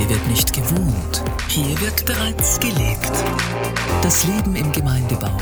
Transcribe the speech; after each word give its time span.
Hier 0.00 0.08
wird 0.08 0.28
nicht 0.28 0.54
gewohnt, 0.54 1.22
hier 1.50 1.78
wird 1.78 2.06
bereits 2.06 2.58
gelebt. 2.58 3.12
Das 4.00 4.26
Leben 4.26 4.56
im 4.56 4.72
Gemeindebau. 4.72 5.36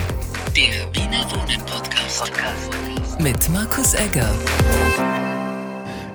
Der 0.56 0.92
Wiener 0.92 1.22
Wohnen 1.30 1.64
Podcast. 1.64 2.32
Mit 3.20 3.48
Markus 3.50 3.94
Egger. 3.94 4.28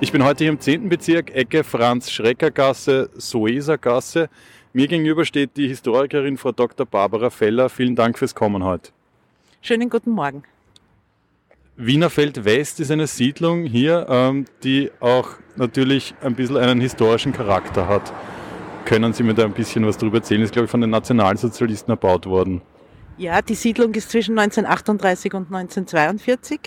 Ich 0.00 0.12
bin 0.12 0.22
heute 0.22 0.44
hier 0.44 0.52
im 0.52 0.60
10. 0.60 0.90
Bezirk, 0.90 1.34
Ecke 1.34 1.64
Franz-Schrecker-Gasse, 1.64 3.08
Soeser-Gasse. 3.16 4.28
Mir 4.74 4.88
gegenüber 4.88 5.24
steht 5.24 5.56
die 5.56 5.66
Historikerin 5.66 6.36
Frau 6.36 6.52
Dr. 6.52 6.84
Barbara 6.84 7.30
Feller. 7.30 7.70
Vielen 7.70 7.96
Dank 7.96 8.18
fürs 8.18 8.34
Kommen 8.34 8.62
heute. 8.62 8.92
Schönen 9.62 9.88
guten 9.88 10.10
Morgen. 10.10 10.42
Wienerfeld 11.76 12.44
West 12.44 12.78
ist 12.78 12.90
eine 12.90 13.06
Siedlung 13.06 13.64
hier, 13.64 14.06
ähm, 14.08 14.44
die 14.62 14.92
auch 15.00 15.30
natürlich 15.56 16.14
ein 16.20 16.34
bisschen 16.34 16.58
einen 16.58 16.80
historischen 16.80 17.32
Charakter 17.32 17.88
hat. 17.88 18.12
Können 18.84 19.14
Sie 19.14 19.22
mir 19.22 19.34
da 19.34 19.44
ein 19.44 19.52
bisschen 19.52 19.86
was 19.86 19.96
darüber 19.96 20.18
erzählen? 20.18 20.42
Ist, 20.42 20.52
glaube 20.52 20.66
ich, 20.66 20.70
von 20.70 20.80
den 20.80 20.90
Nationalsozialisten 20.90 21.90
erbaut 21.90 22.26
worden. 22.26 22.60
Ja, 23.16 23.40
die 23.40 23.54
Siedlung 23.54 23.94
ist 23.94 24.10
zwischen 24.10 24.38
1938 24.38 25.34
und 25.34 25.46
1942, 25.46 26.60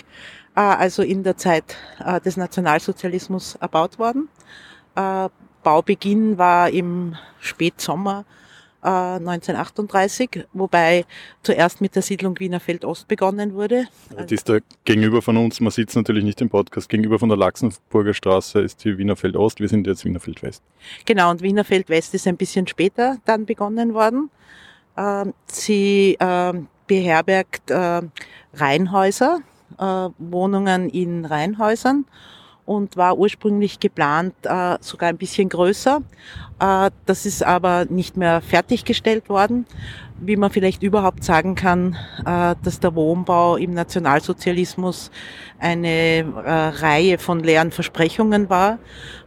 äh, 0.56 0.60
also 0.60 1.04
in 1.04 1.24
der 1.24 1.38
Zeit 1.38 1.76
äh, 2.04 2.20
des 2.22 2.38
Nationalsozialismus 2.38 3.56
erbaut 3.56 4.00
worden. 4.00 4.30
Äh, 4.96 5.30
Baubeginn 5.62 6.38
war 6.38 6.70
im 6.70 7.16
Spätsommer 7.40 8.26
1938, 8.90 10.46
wobei 10.54 11.06
zuerst 11.44 11.82
mit 11.82 11.96
der 11.96 12.02
Siedlung 12.02 12.40
Wienerfeld 12.40 12.86
Ost 12.86 13.08
begonnen 13.08 13.54
wurde. 13.54 13.88
Die 14.30 14.34
ist 14.34 14.48
da 14.50 14.60
gegenüber 14.86 15.22
von 15.22 15.38
uns, 15.38 15.60
man 15.60 15.72
sieht 15.72 15.90
es 15.90 15.96
natürlich 15.96 16.24
nicht 16.24 16.42
im 16.42 16.50
Podcast, 16.50 16.90
gegenüber 16.90 17.20
von 17.20 17.30
der 17.30 17.38
Laxenburger 17.38 18.14
Straße 18.14 18.60
ist 18.62 18.84
die 18.84 18.98
Wienerfeld 18.98 19.36
Ost, 19.36 19.60
wir 19.60 19.68
sind 19.68 19.88
jetzt 19.88 20.06
Wienerfeld 20.06 20.42
West. 20.44 20.64
Genau, 21.06 21.32
und 21.32 21.42
Wienerfeld 21.42 21.90
West 21.90 22.14
ist 22.14 22.28
ein 22.28 22.38
bisschen 22.38 22.68
später 22.68 23.18
dann 23.26 23.46
begonnen 23.46 23.94
worden. 23.94 24.30
Ähm, 24.98 25.34
sie 25.48 26.18
ähm, 26.20 26.68
beherbergt 26.88 27.70
äh, 27.70 28.02
Reihenhäuser, 28.54 29.40
äh, 29.78 30.10
Wohnungen 30.18 30.90
in 30.90 31.26
Reihenhäusern 31.26 32.06
und 32.68 32.98
war 32.98 33.18
ursprünglich 33.18 33.80
geplant 33.80 34.36
äh, 34.44 34.78
sogar 34.82 35.08
ein 35.10 35.18
bisschen 35.18 35.48
größer. 35.48 36.02
Äh, 36.60 36.92
das 37.06 37.26
ist 37.26 37.42
aber 37.42 37.86
nicht 37.86 38.18
mehr 38.18 38.42
fertiggestellt 38.42 39.30
worden. 39.30 39.66
Wie 40.20 40.36
man 40.36 40.52
vielleicht 40.52 40.84
überhaupt 40.84 41.24
sagen 41.24 41.56
kann, 41.56 41.96
äh, 42.26 42.56
dass 42.62 42.82
der 42.82 42.94
Wohnbau 42.94 43.56
im 43.56 43.74
Nationalsozialismus 43.74 45.12
eine 45.60 45.90
äh, 45.90 46.24
Reihe 46.26 47.18
von 47.20 47.40
leeren 47.40 47.72
Versprechungen 47.72 48.50
war. 48.50 48.80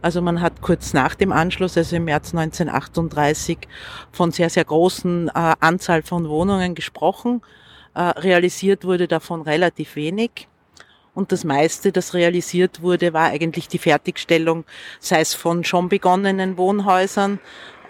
Also 0.03 0.21
man 0.21 0.39
hat 0.39 0.61
kurz 0.61 0.93
nach 0.93 1.15
dem 1.15 1.31
Anschluss, 1.31 1.75
also 1.77 1.95
im 1.95 2.05
März 2.05 2.35
1938, 2.35 3.57
von 4.11 4.31
sehr, 4.31 4.51
sehr 4.51 4.65
großen 4.65 5.29
äh, 5.29 5.53
Anzahl 5.59 6.03
von 6.03 6.29
Wohnungen 6.29 6.75
gesprochen. 6.75 7.41
Äh, 7.95 8.01
realisiert 8.01 8.85
wurde 8.85 9.07
davon 9.07 9.41
relativ 9.41 9.95
wenig. 9.95 10.47
Und 11.13 11.31
das 11.31 11.43
meiste, 11.43 11.91
das 11.91 12.13
realisiert 12.13 12.81
wurde, 12.81 13.13
war 13.13 13.29
eigentlich 13.29 13.67
die 13.67 13.77
Fertigstellung, 13.77 14.63
sei 14.99 15.19
es 15.21 15.33
von 15.33 15.63
schon 15.63 15.89
begonnenen 15.89 16.57
Wohnhäusern 16.57 17.39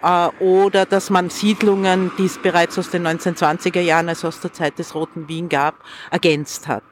äh, 0.02 0.28
oder 0.40 0.86
dass 0.86 1.10
man 1.10 1.30
Siedlungen, 1.30 2.10
die 2.18 2.26
es 2.26 2.38
bereits 2.38 2.78
aus 2.78 2.90
den 2.90 3.06
1920er 3.06 3.80
Jahren, 3.80 4.08
also 4.08 4.28
aus 4.28 4.40
der 4.40 4.52
Zeit 4.52 4.78
des 4.78 4.94
Roten 4.94 5.28
Wien 5.28 5.48
gab, 5.48 5.76
ergänzt 6.10 6.66
hat. 6.68 6.82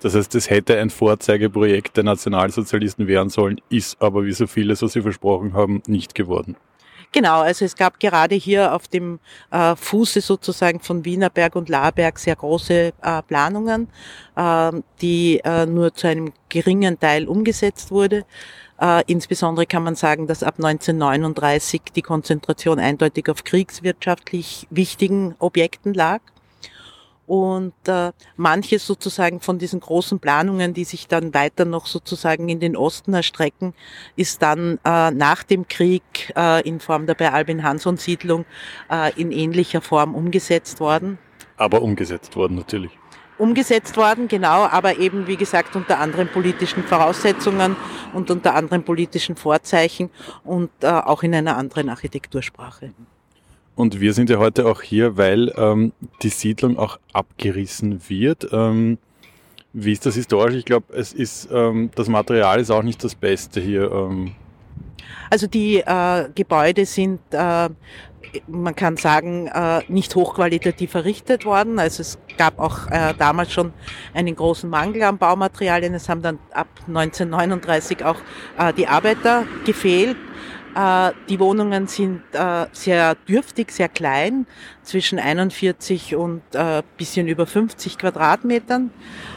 Das 0.00 0.14
heißt, 0.14 0.34
es 0.36 0.48
hätte 0.48 0.78
ein 0.78 0.90
Vorzeigeprojekt 0.90 1.96
der 1.96 2.04
Nationalsozialisten 2.04 3.08
werden 3.08 3.30
sollen, 3.30 3.60
ist 3.68 4.00
aber, 4.00 4.24
wie 4.24 4.32
so 4.32 4.46
vieles, 4.46 4.80
was 4.80 4.92
Sie 4.92 5.02
versprochen 5.02 5.54
haben, 5.54 5.82
nicht 5.86 6.14
geworden. 6.14 6.56
Genau, 7.10 7.40
also 7.40 7.64
es 7.64 7.74
gab 7.74 7.98
gerade 8.00 8.34
hier 8.34 8.74
auf 8.74 8.86
dem 8.86 9.18
äh, 9.50 9.74
Fuße 9.76 10.20
sozusagen 10.20 10.80
von 10.80 11.06
Wienerberg 11.06 11.56
und 11.56 11.70
Laberg 11.70 12.18
sehr 12.18 12.36
große 12.36 12.92
äh, 13.00 13.22
Planungen, 13.22 13.88
äh, 14.36 14.72
die 15.00 15.40
äh, 15.42 15.64
nur 15.64 15.94
zu 15.94 16.06
einem 16.06 16.32
geringen 16.50 17.00
Teil 17.00 17.26
umgesetzt 17.26 17.90
wurde. 17.90 18.26
Äh, 18.78 19.02
insbesondere 19.06 19.66
kann 19.66 19.82
man 19.82 19.94
sagen, 19.94 20.26
dass 20.26 20.42
ab 20.42 20.56
1939 20.58 21.82
die 21.96 22.02
Konzentration 22.02 22.78
eindeutig 22.78 23.28
auf 23.30 23.42
kriegswirtschaftlich 23.42 24.66
wichtigen 24.70 25.34
Objekten 25.38 25.94
lag. 25.94 26.20
Und 27.28 27.74
äh, 27.86 28.12
manche 28.36 28.78
sozusagen 28.78 29.40
von 29.40 29.58
diesen 29.58 29.80
großen 29.80 30.18
Planungen, 30.18 30.72
die 30.72 30.84
sich 30.84 31.08
dann 31.08 31.34
weiter 31.34 31.66
noch 31.66 31.84
sozusagen 31.84 32.48
in 32.48 32.58
den 32.58 32.74
Osten 32.74 33.12
erstrecken, 33.12 33.74
ist 34.16 34.40
dann 34.40 34.80
äh, 34.82 35.10
nach 35.10 35.42
dem 35.42 35.68
Krieg 35.68 36.32
äh, 36.34 36.66
in 36.66 36.80
Form 36.80 37.06
der 37.06 37.14
bei 37.14 37.30
Albin 37.30 37.62
Hanson 37.62 37.98
Siedlung 37.98 38.46
äh, 38.90 39.12
in 39.20 39.30
ähnlicher 39.30 39.82
Form 39.82 40.14
umgesetzt 40.14 40.80
worden. 40.80 41.18
Aber 41.58 41.82
umgesetzt 41.82 42.34
worden 42.34 42.56
natürlich. 42.56 42.92
Umgesetzt 43.36 43.98
worden, 43.98 44.26
genau, 44.26 44.64
aber 44.64 44.98
eben 44.98 45.26
wie 45.26 45.36
gesagt 45.36 45.76
unter 45.76 45.98
anderen 46.00 46.28
politischen 46.28 46.82
Voraussetzungen 46.82 47.76
und 48.14 48.30
unter 48.30 48.54
anderen 48.54 48.84
politischen 48.84 49.36
Vorzeichen 49.36 50.08
und 50.44 50.70
äh, 50.80 50.86
auch 50.86 51.22
in 51.22 51.34
einer 51.34 51.58
anderen 51.58 51.90
Architektursprache. 51.90 52.94
Und 53.78 54.00
wir 54.00 54.12
sind 54.12 54.28
ja 54.28 54.38
heute 54.38 54.66
auch 54.66 54.82
hier, 54.82 55.16
weil 55.16 55.52
ähm, 55.56 55.92
die 56.22 56.30
Siedlung 56.30 56.76
auch 56.76 56.98
abgerissen 57.12 58.00
wird. 58.08 58.48
Ähm, 58.50 58.98
wie 59.72 59.92
ist 59.92 60.04
das 60.04 60.16
historisch? 60.16 60.56
Ich 60.56 60.64
glaube, 60.64 60.92
es 60.94 61.12
ist 61.12 61.48
ähm, 61.52 61.92
das 61.94 62.08
Material 62.08 62.58
ist 62.58 62.72
auch 62.72 62.82
nicht 62.82 63.04
das 63.04 63.14
Beste 63.14 63.60
hier. 63.60 63.88
Ähm. 63.92 64.34
Also 65.30 65.46
die 65.46 65.76
äh, 65.76 66.28
Gebäude 66.34 66.86
sind, 66.86 67.20
äh, 67.30 67.68
man 68.48 68.74
kann 68.74 68.96
sagen, 68.96 69.46
äh, 69.46 69.82
nicht 69.86 70.12
hochqualitativ 70.16 70.96
errichtet 70.96 71.44
worden. 71.44 71.78
Also 71.78 72.00
es 72.00 72.18
gab 72.36 72.58
auch 72.58 72.88
äh, 72.90 73.14
damals 73.16 73.52
schon 73.52 73.72
einen 74.12 74.34
großen 74.34 74.68
Mangel 74.68 75.04
an 75.04 75.18
Baumaterialien. 75.18 75.94
Es 75.94 76.08
haben 76.08 76.22
dann 76.22 76.40
ab 76.50 76.66
1939 76.88 78.04
auch 78.04 78.16
äh, 78.58 78.72
die 78.72 78.88
Arbeiter 78.88 79.44
gefehlt. 79.64 80.16
Äh, 80.78 81.12
die 81.28 81.40
Wohnungen 81.40 81.88
sind 81.88 82.22
äh, 82.32 82.66
sehr 82.72 83.16
dürftig, 83.16 83.72
sehr 83.72 83.88
klein, 83.88 84.46
zwischen 84.84 85.18
41 85.18 86.14
und 86.14 86.42
äh, 86.52 86.82
bisschen 86.96 87.26
über 87.26 87.46
50 87.46 87.98
Quadratmetern. 87.98 88.90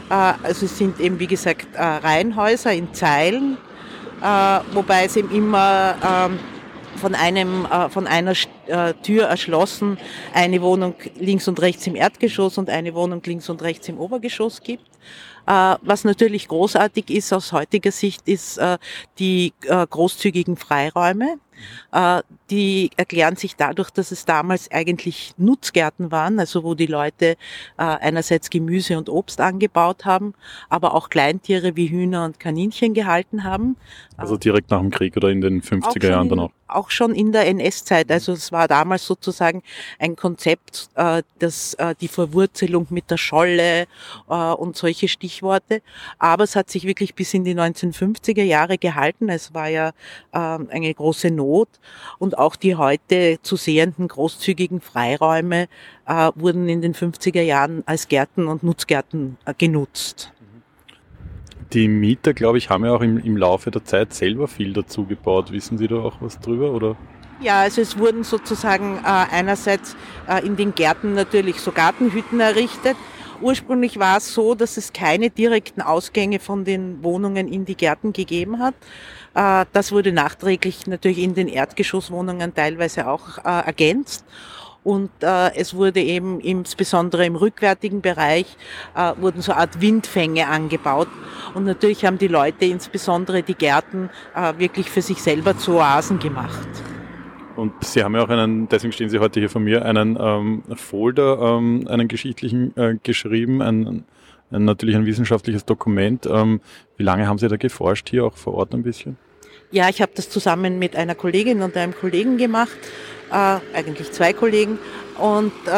Also 0.08 0.66
es 0.66 0.76
sind 0.76 1.00
eben, 1.00 1.18
wie 1.18 1.26
gesagt, 1.26 1.68
Reihenhäuser 1.74 2.74
in 2.74 2.92
Zeilen, 2.92 3.56
wobei 4.74 5.06
es 5.06 5.16
eben 5.16 5.30
immer 5.30 5.94
ähm, 6.04 6.38
von 6.96 7.14
einem 7.14 7.66
von 7.88 8.06
einer 8.06 8.34
Tür 9.02 9.24
erschlossen 9.24 9.96
eine 10.34 10.60
Wohnung 10.60 10.96
links 11.18 11.48
und 11.48 11.62
rechts 11.62 11.86
im 11.86 11.96
Erdgeschoss 11.96 12.58
und 12.58 12.68
eine 12.68 12.92
Wohnung 12.92 13.22
links 13.24 13.48
und 13.48 13.62
rechts 13.62 13.88
im 13.88 13.98
Obergeschoss 13.98 14.60
gibt. 14.60 14.91
Was 15.46 16.04
natürlich 16.04 16.48
großartig 16.48 17.10
ist 17.10 17.32
aus 17.32 17.52
heutiger 17.52 17.92
Sicht, 17.92 18.28
ist 18.28 18.60
die 19.18 19.52
großzügigen 19.62 20.56
Freiräume. 20.56 21.38
Äh, 21.92 22.22
die 22.50 22.90
erklären 22.96 23.36
sich 23.36 23.56
dadurch, 23.56 23.90
dass 23.90 24.12
es 24.12 24.24
damals 24.24 24.70
eigentlich 24.70 25.34
Nutzgärten 25.38 26.10
waren, 26.10 26.38
also 26.38 26.64
wo 26.64 26.74
die 26.74 26.86
Leute 26.86 27.26
äh, 27.26 27.36
einerseits 27.76 28.50
Gemüse 28.50 28.98
und 28.98 29.08
Obst 29.08 29.40
angebaut 29.40 30.04
haben, 30.04 30.34
aber 30.68 30.94
auch 30.94 31.08
Kleintiere 31.08 31.76
wie 31.76 31.88
Hühner 31.88 32.24
und 32.24 32.40
Kaninchen 32.40 32.94
gehalten 32.94 33.44
haben. 33.44 33.76
Also 34.16 34.36
direkt 34.36 34.70
nach 34.70 34.80
dem 34.80 34.90
Krieg 34.90 35.16
oder 35.16 35.30
in 35.30 35.40
den 35.40 35.62
50er 35.62 36.08
Jahren 36.08 36.28
dann 36.28 36.40
auch? 36.40 36.50
Auch 36.68 36.90
schon 36.90 37.14
in 37.14 37.32
der 37.32 37.46
NS-Zeit. 37.48 38.10
Also 38.10 38.32
es 38.32 38.50
war 38.50 38.66
damals 38.68 39.06
sozusagen 39.06 39.62
ein 39.98 40.16
Konzept, 40.16 40.88
äh, 40.94 41.22
das 41.38 41.76
die 42.00 42.08
Verwurzelung 42.08 42.86
mit 42.90 43.10
der 43.10 43.16
Scholle 43.16 43.86
und 44.26 44.76
solche 44.76 45.08
Stichworte. 45.08 45.82
Aber 46.18 46.44
es 46.44 46.54
hat 46.54 46.70
sich 46.70 46.84
wirklich 46.84 47.14
bis 47.14 47.34
in 47.34 47.44
die 47.44 47.54
1950er 47.54 48.42
Jahre 48.42 48.78
gehalten. 48.78 49.28
Es 49.28 49.52
war 49.54 49.68
ja 49.68 49.92
ähm, 50.32 50.68
eine 50.70 50.94
große 50.94 51.30
Not 51.30 51.41
Not 51.42 51.68
und 52.18 52.38
auch 52.38 52.56
die 52.56 52.76
heute 52.76 53.38
zu 53.42 53.56
sehenden 53.56 54.08
großzügigen 54.08 54.80
Freiräume 54.80 55.68
äh, 56.06 56.30
wurden 56.34 56.68
in 56.68 56.82
den 56.82 56.94
50er 56.94 57.42
Jahren 57.42 57.82
als 57.86 58.08
Gärten 58.08 58.46
und 58.46 58.62
Nutzgärten 58.62 59.36
äh, 59.44 59.54
genutzt. 59.56 60.32
Die 61.72 61.88
Mieter, 61.88 62.34
glaube 62.34 62.58
ich, 62.58 62.70
haben 62.70 62.84
ja 62.84 62.92
auch 62.94 63.00
im, 63.00 63.18
im 63.18 63.36
Laufe 63.36 63.70
der 63.70 63.84
Zeit 63.84 64.12
selber 64.12 64.46
viel 64.46 64.72
dazu 64.72 65.04
gebaut. 65.04 65.50
Wissen 65.52 65.78
Sie 65.78 65.88
da 65.88 65.96
auch 65.96 66.20
was 66.20 66.38
drüber? 66.38 66.72
Oder? 66.72 66.96
Ja, 67.40 67.62
also 67.62 67.80
es 67.80 67.98
wurden 67.98 68.22
sozusagen 68.24 68.98
äh, 68.98 69.08
einerseits 69.08 69.96
äh, 70.28 70.46
in 70.46 70.56
den 70.56 70.74
Gärten 70.74 71.14
natürlich 71.14 71.60
so 71.60 71.72
Gartenhütten 71.72 72.38
errichtet. 72.40 72.96
Ursprünglich 73.40 73.98
war 73.98 74.18
es 74.18 74.34
so, 74.34 74.54
dass 74.54 74.76
es 74.76 74.92
keine 74.92 75.30
direkten 75.30 75.82
Ausgänge 75.82 76.38
von 76.38 76.64
den 76.64 77.02
Wohnungen 77.02 77.48
in 77.48 77.64
die 77.64 77.76
Gärten 77.76 78.12
gegeben 78.12 78.58
hat. 78.58 78.74
Äh, 79.34 79.66
das 79.72 79.92
wurde 79.92 80.12
nachträglich 80.12 80.86
natürlich 80.86 81.18
in 81.18 81.34
den 81.34 81.48
Erdgeschosswohnungen 81.48 82.54
teilweise 82.54 83.08
auch 83.08 83.38
äh, 83.38 83.66
ergänzt. 83.66 84.24
Und 84.84 85.10
äh, 85.20 85.54
es 85.54 85.74
wurde 85.74 86.00
eben 86.00 86.40
insbesondere 86.40 87.24
im 87.24 87.36
rückwärtigen 87.36 88.00
Bereich 88.00 88.56
äh, 88.96 89.12
wurden 89.20 89.40
so 89.40 89.52
Art 89.52 89.80
Windfänge 89.80 90.48
angebaut. 90.48 91.08
Und 91.54 91.64
natürlich 91.64 92.04
haben 92.04 92.18
die 92.18 92.28
Leute, 92.28 92.64
insbesondere 92.64 93.42
die 93.42 93.54
Gärten, 93.54 94.10
äh, 94.34 94.54
wirklich 94.58 94.90
für 94.90 95.02
sich 95.02 95.22
selber 95.22 95.56
zu 95.56 95.76
Oasen 95.76 96.18
gemacht. 96.18 96.66
Und 97.56 97.72
Sie 97.84 98.02
haben 98.02 98.14
ja 98.14 98.22
auch 98.22 98.28
einen, 98.28 98.68
deswegen 98.68 98.92
stehen 98.92 99.10
Sie 99.10 99.18
heute 99.18 99.40
hier 99.40 99.50
von 99.50 99.64
mir, 99.64 99.84
einen 99.84 100.16
ähm, 100.20 100.62
Folder, 100.74 101.38
ähm, 101.40 101.86
einen 101.88 102.08
geschichtlichen 102.08 102.76
äh, 102.76 102.96
geschrieben, 103.02 103.62
ein, 103.62 104.04
ein, 104.50 104.64
natürlich 104.64 104.96
ein 104.96 105.06
wissenschaftliches 105.06 105.64
Dokument. 105.64 106.26
Ähm, 106.26 106.60
wie 106.96 107.02
lange 107.02 107.26
haben 107.26 107.38
Sie 107.38 107.48
da 107.48 107.56
geforscht 107.56 108.10
hier 108.10 108.24
auch 108.24 108.36
vor 108.36 108.54
Ort 108.54 108.74
ein 108.74 108.82
bisschen? 108.82 109.16
Ja, 109.70 109.88
ich 109.88 110.02
habe 110.02 110.12
das 110.14 110.28
zusammen 110.28 110.78
mit 110.78 110.96
einer 110.96 111.14
Kollegin 111.14 111.62
und 111.62 111.76
einem 111.76 111.94
Kollegen 111.94 112.36
gemacht, 112.36 112.76
äh, 113.30 113.58
eigentlich 113.74 114.12
zwei 114.12 114.32
Kollegen. 114.32 114.78
Und 115.18 115.52
äh, 115.66 115.70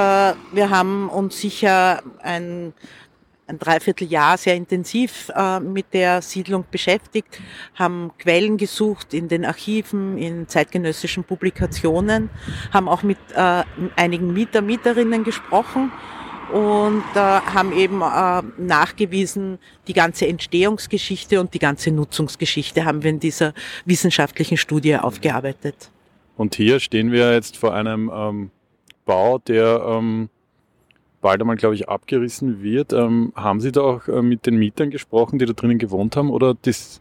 wir 0.53 0.71
haben 0.71 1.09
uns 1.09 1.41
sicher 1.41 2.03
ein 2.23 2.73
ein 3.47 3.59
Dreivierteljahr 3.59 4.39
sehr 4.39 4.55
intensiv 4.55 5.31
äh, 5.35 5.61
mit 5.61 5.93
der 5.93 6.23
Siedlung 6.23 6.65
beschäftigt, 6.71 7.41
haben 7.75 8.11
Quellen 8.19 8.57
gesucht 8.57 9.13
in 9.15 9.29
den 9.29 9.45
Archiven, 9.45 10.19
in 10.19 10.49
zeitgenössischen 10.49 11.25
Publikationen, 11.25 12.31
haben 12.73 12.89
auch 12.89 13.03
mit 13.03 13.19
äh, 13.35 13.63
einigen 13.97 14.33
Mieter, 14.33 14.63
Mieterinnen 14.63 15.25
gesprochen 15.25 15.93
und 16.53 17.05
äh, 17.15 17.19
haben 17.19 17.73
eben 17.73 18.03
äh, 18.03 18.43
nachgewiesen, 18.59 19.59
die 19.89 19.93
ganze 19.93 20.27
Entstehungsgeschichte 20.27 21.41
und 21.41 21.53
die 21.55 21.59
ganze 21.59 21.91
Nutzungsgeschichte 21.91 22.85
haben 22.85 23.03
wir 23.03 23.11
in 23.11 23.21
dieser 23.21 23.55
wissenschaftlichen 23.85 24.57
Studie 24.57 24.97
aufgearbeitet. 24.97 25.91
Und 26.37 26.55
hier 26.55 26.81
stehen 26.81 27.13
wir 27.13 27.33
jetzt 27.33 27.57
vor 27.57 27.75
einem 27.75 28.11
ähm, 28.13 28.51
Bau, 29.05 29.39
der 29.39 29.85
ähm, 29.87 30.29
bald 31.25 31.41
einmal, 31.41 31.57
glaube 31.57 31.75
ich, 31.75 31.89
abgerissen 31.89 32.63
wird. 32.63 32.93
Ähm, 32.93 33.33
haben 33.35 33.59
Sie 33.59 33.73
da 33.73 33.81
auch 33.81 34.07
äh, 34.09 34.21
mit 34.21 34.45
den 34.45 34.57
Mietern 34.57 34.91
gesprochen, 34.91 35.39
die 35.39 35.47
da 35.47 35.55
drinnen 35.55 35.79
gewohnt 35.79 36.17
haben? 36.17 36.29
Oder 36.31 36.55
das 36.55 37.01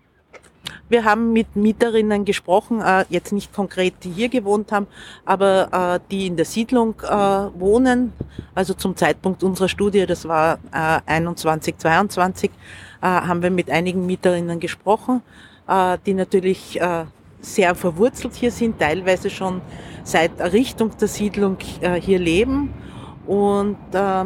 wir 0.88 1.04
haben 1.04 1.34
mit 1.34 1.58
Mieterinnen 1.58 2.24
gesprochen, 2.24 2.80
äh, 2.80 3.04
jetzt 3.10 3.34
nicht 3.34 3.52
konkret, 3.52 3.96
die 4.04 4.12
hier 4.12 4.30
gewohnt 4.30 4.72
haben, 4.72 4.88
aber 5.26 5.68
äh, 5.74 6.00
die 6.10 6.28
in 6.28 6.38
der 6.38 6.46
Siedlung 6.46 6.96
äh, 7.02 7.10
wohnen. 7.10 8.14
Also 8.56 8.74
zum 8.74 8.96
Zeitpunkt 8.96 9.44
unserer 9.44 9.68
Studie, 9.68 10.06
das 10.06 10.26
war 10.26 10.60
äh, 10.72 11.02
21, 11.06 11.78
22, 11.78 12.50
äh, 12.50 13.06
haben 13.06 13.44
wir 13.44 13.52
mit 13.52 13.70
einigen 13.70 14.06
Mieterinnen 14.06 14.62
gesprochen, 14.62 15.22
äh, 15.68 15.98
die 16.06 16.14
natürlich 16.14 16.80
äh, 16.80 17.04
sehr 17.42 17.76
verwurzelt 17.76 18.36
hier 18.36 18.52
sind, 18.52 18.80
teilweise 18.80 19.30
schon 19.30 19.60
seit 20.06 20.40
Errichtung 20.40 20.92
der 20.98 21.10
Siedlung 21.10 21.58
äh, 21.82 22.00
hier 22.00 22.20
leben 22.20 22.74
und 23.26 23.78
äh, 23.94 24.26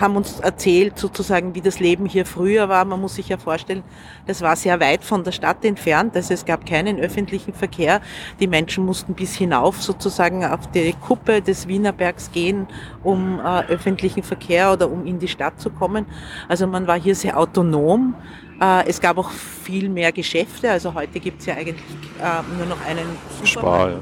haben 0.00 0.16
uns 0.16 0.40
erzählt 0.40 0.98
sozusagen, 0.98 1.54
wie 1.54 1.60
das 1.60 1.78
Leben 1.78 2.06
hier 2.06 2.24
früher 2.24 2.68
war. 2.68 2.84
Man 2.84 3.00
muss 3.00 3.16
sich 3.16 3.28
ja 3.28 3.36
vorstellen, 3.36 3.82
das 4.26 4.40
war 4.40 4.56
sehr 4.56 4.80
weit 4.80 5.04
von 5.04 5.24
der 5.24 5.32
Stadt 5.32 5.64
entfernt, 5.64 6.16
also 6.16 6.32
es 6.32 6.44
gab 6.44 6.64
keinen 6.64 6.98
öffentlichen 6.98 7.52
Verkehr. 7.52 8.00
Die 8.40 8.46
Menschen 8.46 8.86
mussten 8.86 9.14
bis 9.14 9.34
hinauf 9.34 9.82
sozusagen 9.82 10.44
auf 10.44 10.70
die 10.70 10.94
Kuppe 10.94 11.42
des 11.42 11.68
Wienerbergs 11.68 12.32
gehen, 12.32 12.66
um 13.02 13.38
äh, 13.40 13.66
öffentlichen 13.66 14.22
Verkehr 14.22 14.72
oder 14.72 14.90
um 14.90 15.04
in 15.04 15.18
die 15.18 15.28
Stadt 15.28 15.60
zu 15.60 15.70
kommen. 15.70 16.06
Also 16.48 16.66
man 16.66 16.86
war 16.86 16.98
hier 16.98 17.14
sehr 17.14 17.38
autonom. 17.38 18.14
Äh, 18.60 18.88
es 18.88 19.00
gab 19.00 19.18
auch 19.18 19.30
viel 19.30 19.90
mehr 19.90 20.12
Geschäfte. 20.12 20.70
Also 20.70 20.94
heute 20.94 21.20
gibt 21.20 21.40
es 21.40 21.46
ja 21.46 21.54
eigentlich 21.54 21.84
äh, 22.18 22.56
nur 22.56 22.66
noch 22.66 22.80
einen 22.86 23.06
Supermarkt. 23.42 23.48
Spar, 23.48 23.90
ja 23.90 23.98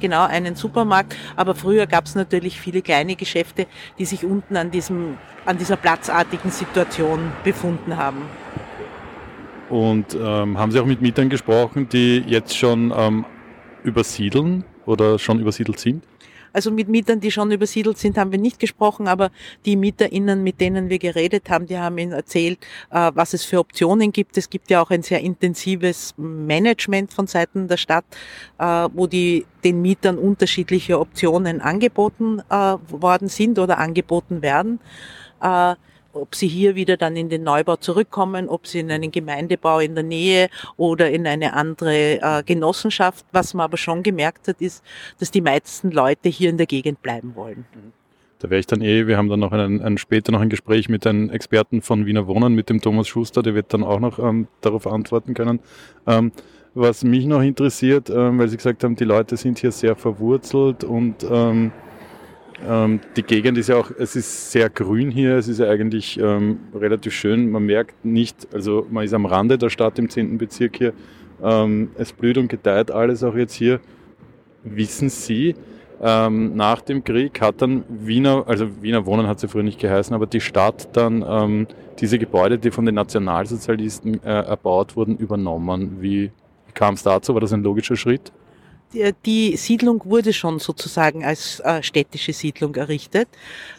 genau 0.00 0.26
einen 0.26 0.56
Supermarkt. 0.56 1.16
Aber 1.36 1.54
früher 1.54 1.86
gab 1.86 2.06
es 2.06 2.14
natürlich 2.14 2.60
viele 2.60 2.82
kleine 2.82 3.16
Geschäfte, 3.16 3.66
die 3.98 4.04
sich 4.04 4.24
unten 4.24 4.56
an, 4.56 4.70
diesem, 4.70 5.18
an 5.46 5.58
dieser 5.58 5.76
platzartigen 5.76 6.50
Situation 6.50 7.32
befunden 7.44 7.96
haben. 7.96 8.22
Und 9.68 10.16
ähm, 10.20 10.58
haben 10.58 10.72
Sie 10.72 10.80
auch 10.80 10.86
mit 10.86 11.00
Mietern 11.00 11.28
gesprochen, 11.28 11.88
die 11.88 12.24
jetzt 12.26 12.56
schon 12.56 12.92
ähm, 12.96 13.24
übersiedeln 13.84 14.64
oder 14.84 15.18
schon 15.18 15.38
übersiedelt 15.38 15.78
sind? 15.78 16.04
Also 16.52 16.70
mit 16.70 16.88
Mietern, 16.88 17.20
die 17.20 17.30
schon 17.30 17.50
übersiedelt 17.50 17.98
sind, 17.98 18.18
haben 18.18 18.32
wir 18.32 18.38
nicht 18.38 18.58
gesprochen, 18.58 19.08
aber 19.08 19.30
die 19.64 19.76
MieterInnen, 19.76 20.42
mit 20.42 20.60
denen 20.60 20.88
wir 20.88 20.98
geredet 20.98 21.50
haben, 21.50 21.66
die 21.66 21.78
haben 21.78 21.98
ihnen 21.98 22.12
erzählt, 22.12 22.58
äh, 22.90 23.10
was 23.14 23.34
es 23.34 23.44
für 23.44 23.58
Optionen 23.58 24.12
gibt. 24.12 24.36
Es 24.36 24.50
gibt 24.50 24.70
ja 24.70 24.82
auch 24.82 24.90
ein 24.90 25.02
sehr 25.02 25.20
intensives 25.20 26.14
Management 26.16 27.12
von 27.12 27.26
Seiten 27.26 27.68
der 27.68 27.76
Stadt, 27.76 28.04
äh, 28.58 28.88
wo 28.92 29.06
die 29.06 29.46
den 29.64 29.82
Mietern 29.82 30.18
unterschiedliche 30.18 30.98
Optionen 30.98 31.60
angeboten 31.60 32.40
äh, 32.50 32.76
worden 32.88 33.28
sind 33.28 33.58
oder 33.58 33.78
angeboten 33.78 34.42
werden 34.42 34.80
ob 36.12 36.34
sie 36.34 36.48
hier 36.48 36.74
wieder 36.74 36.96
dann 36.96 37.16
in 37.16 37.28
den 37.28 37.42
Neubau 37.42 37.76
zurückkommen, 37.76 38.48
ob 38.48 38.66
sie 38.66 38.80
in 38.80 38.90
einen 38.90 39.10
Gemeindebau 39.10 39.80
in 39.80 39.94
der 39.94 40.04
Nähe 40.04 40.48
oder 40.76 41.10
in 41.10 41.26
eine 41.26 41.54
andere 41.54 42.20
äh, 42.20 42.42
Genossenschaft. 42.44 43.24
Was 43.32 43.54
man 43.54 43.64
aber 43.64 43.76
schon 43.76 44.02
gemerkt 44.02 44.48
hat, 44.48 44.60
ist, 44.60 44.84
dass 45.18 45.30
die 45.30 45.40
meisten 45.40 45.90
Leute 45.90 46.28
hier 46.28 46.50
in 46.50 46.56
der 46.56 46.66
Gegend 46.66 47.02
bleiben 47.02 47.34
wollen. 47.34 47.64
Da 48.38 48.48
wäre 48.48 48.60
ich 48.60 48.66
dann 48.66 48.80
eh, 48.80 49.06
wir 49.06 49.18
haben 49.18 49.28
dann 49.28 49.40
noch 49.40 49.52
einen, 49.52 49.82
ein, 49.82 49.98
später 49.98 50.32
noch 50.32 50.40
ein 50.40 50.48
Gespräch 50.48 50.88
mit 50.88 51.06
einem 51.06 51.28
Experten 51.28 51.82
von 51.82 52.06
Wiener 52.06 52.26
Wohnen, 52.26 52.54
mit 52.54 52.70
dem 52.70 52.80
Thomas 52.80 53.06
Schuster, 53.06 53.42
der 53.42 53.54
wird 53.54 53.72
dann 53.74 53.84
auch 53.84 54.00
noch 54.00 54.18
ähm, 54.18 54.48
darauf 54.62 54.86
antworten 54.86 55.34
können. 55.34 55.60
Ähm, 56.06 56.32
was 56.72 57.04
mich 57.04 57.26
noch 57.26 57.42
interessiert, 57.42 58.08
ähm, 58.08 58.38
weil 58.38 58.48
Sie 58.48 58.56
gesagt 58.56 58.84
haben, 58.84 58.96
die 58.96 59.04
Leute 59.04 59.36
sind 59.36 59.58
hier 59.58 59.72
sehr 59.72 59.96
verwurzelt 59.96 60.84
und 60.84 61.16
ähm, 62.68 63.00
die 63.16 63.22
Gegend 63.22 63.58
ist 63.58 63.68
ja 63.68 63.76
auch, 63.76 63.90
es 63.98 64.16
ist 64.16 64.50
sehr 64.50 64.68
grün 64.68 65.10
hier, 65.10 65.36
es 65.36 65.48
ist 65.48 65.58
ja 65.58 65.68
eigentlich 65.68 66.18
ähm, 66.18 66.60
relativ 66.74 67.14
schön. 67.14 67.50
Man 67.50 67.64
merkt 67.64 68.04
nicht, 68.04 68.48
also 68.52 68.86
man 68.90 69.04
ist 69.04 69.14
am 69.14 69.26
Rande 69.26 69.58
der 69.58 69.70
Stadt 69.70 69.98
im 69.98 70.10
10. 70.10 70.38
Bezirk 70.38 70.76
hier. 70.76 70.92
Ähm, 71.42 71.90
es 71.96 72.12
blüht 72.12 72.36
und 72.38 72.48
gedeiht 72.48 72.90
alles 72.90 73.22
auch 73.22 73.34
jetzt 73.34 73.54
hier. 73.54 73.80
Wissen 74.62 75.08
Sie, 75.08 75.54
ähm, 76.02 76.56
nach 76.56 76.80
dem 76.80 77.04
Krieg 77.04 77.40
hat 77.40 77.60
dann 77.60 77.84
Wiener, 77.88 78.44
also 78.46 78.66
Wiener 78.82 79.04
Wohnen 79.04 79.26
hat 79.26 79.38
sie 79.38 79.48
früher 79.48 79.62
nicht 79.62 79.78
geheißen, 79.78 80.14
aber 80.14 80.26
die 80.26 80.40
Stadt 80.40 80.96
dann 80.96 81.24
ähm, 81.26 81.66
diese 81.98 82.18
Gebäude, 82.18 82.58
die 82.58 82.70
von 82.70 82.86
den 82.86 82.94
Nationalsozialisten 82.94 84.22
äh, 84.22 84.28
erbaut 84.28 84.96
wurden, 84.96 85.16
übernommen. 85.18 85.98
Wie 86.00 86.30
kam 86.72 86.94
es 86.94 87.02
dazu? 87.02 87.34
War 87.34 87.40
das 87.42 87.52
ein 87.52 87.62
logischer 87.62 87.96
Schritt? 87.96 88.32
Die 88.92 89.56
Siedlung 89.56 90.02
wurde 90.04 90.32
schon 90.32 90.58
sozusagen 90.58 91.24
als 91.24 91.60
äh, 91.60 91.82
städtische 91.82 92.32
Siedlung 92.32 92.74
errichtet. 92.74 93.28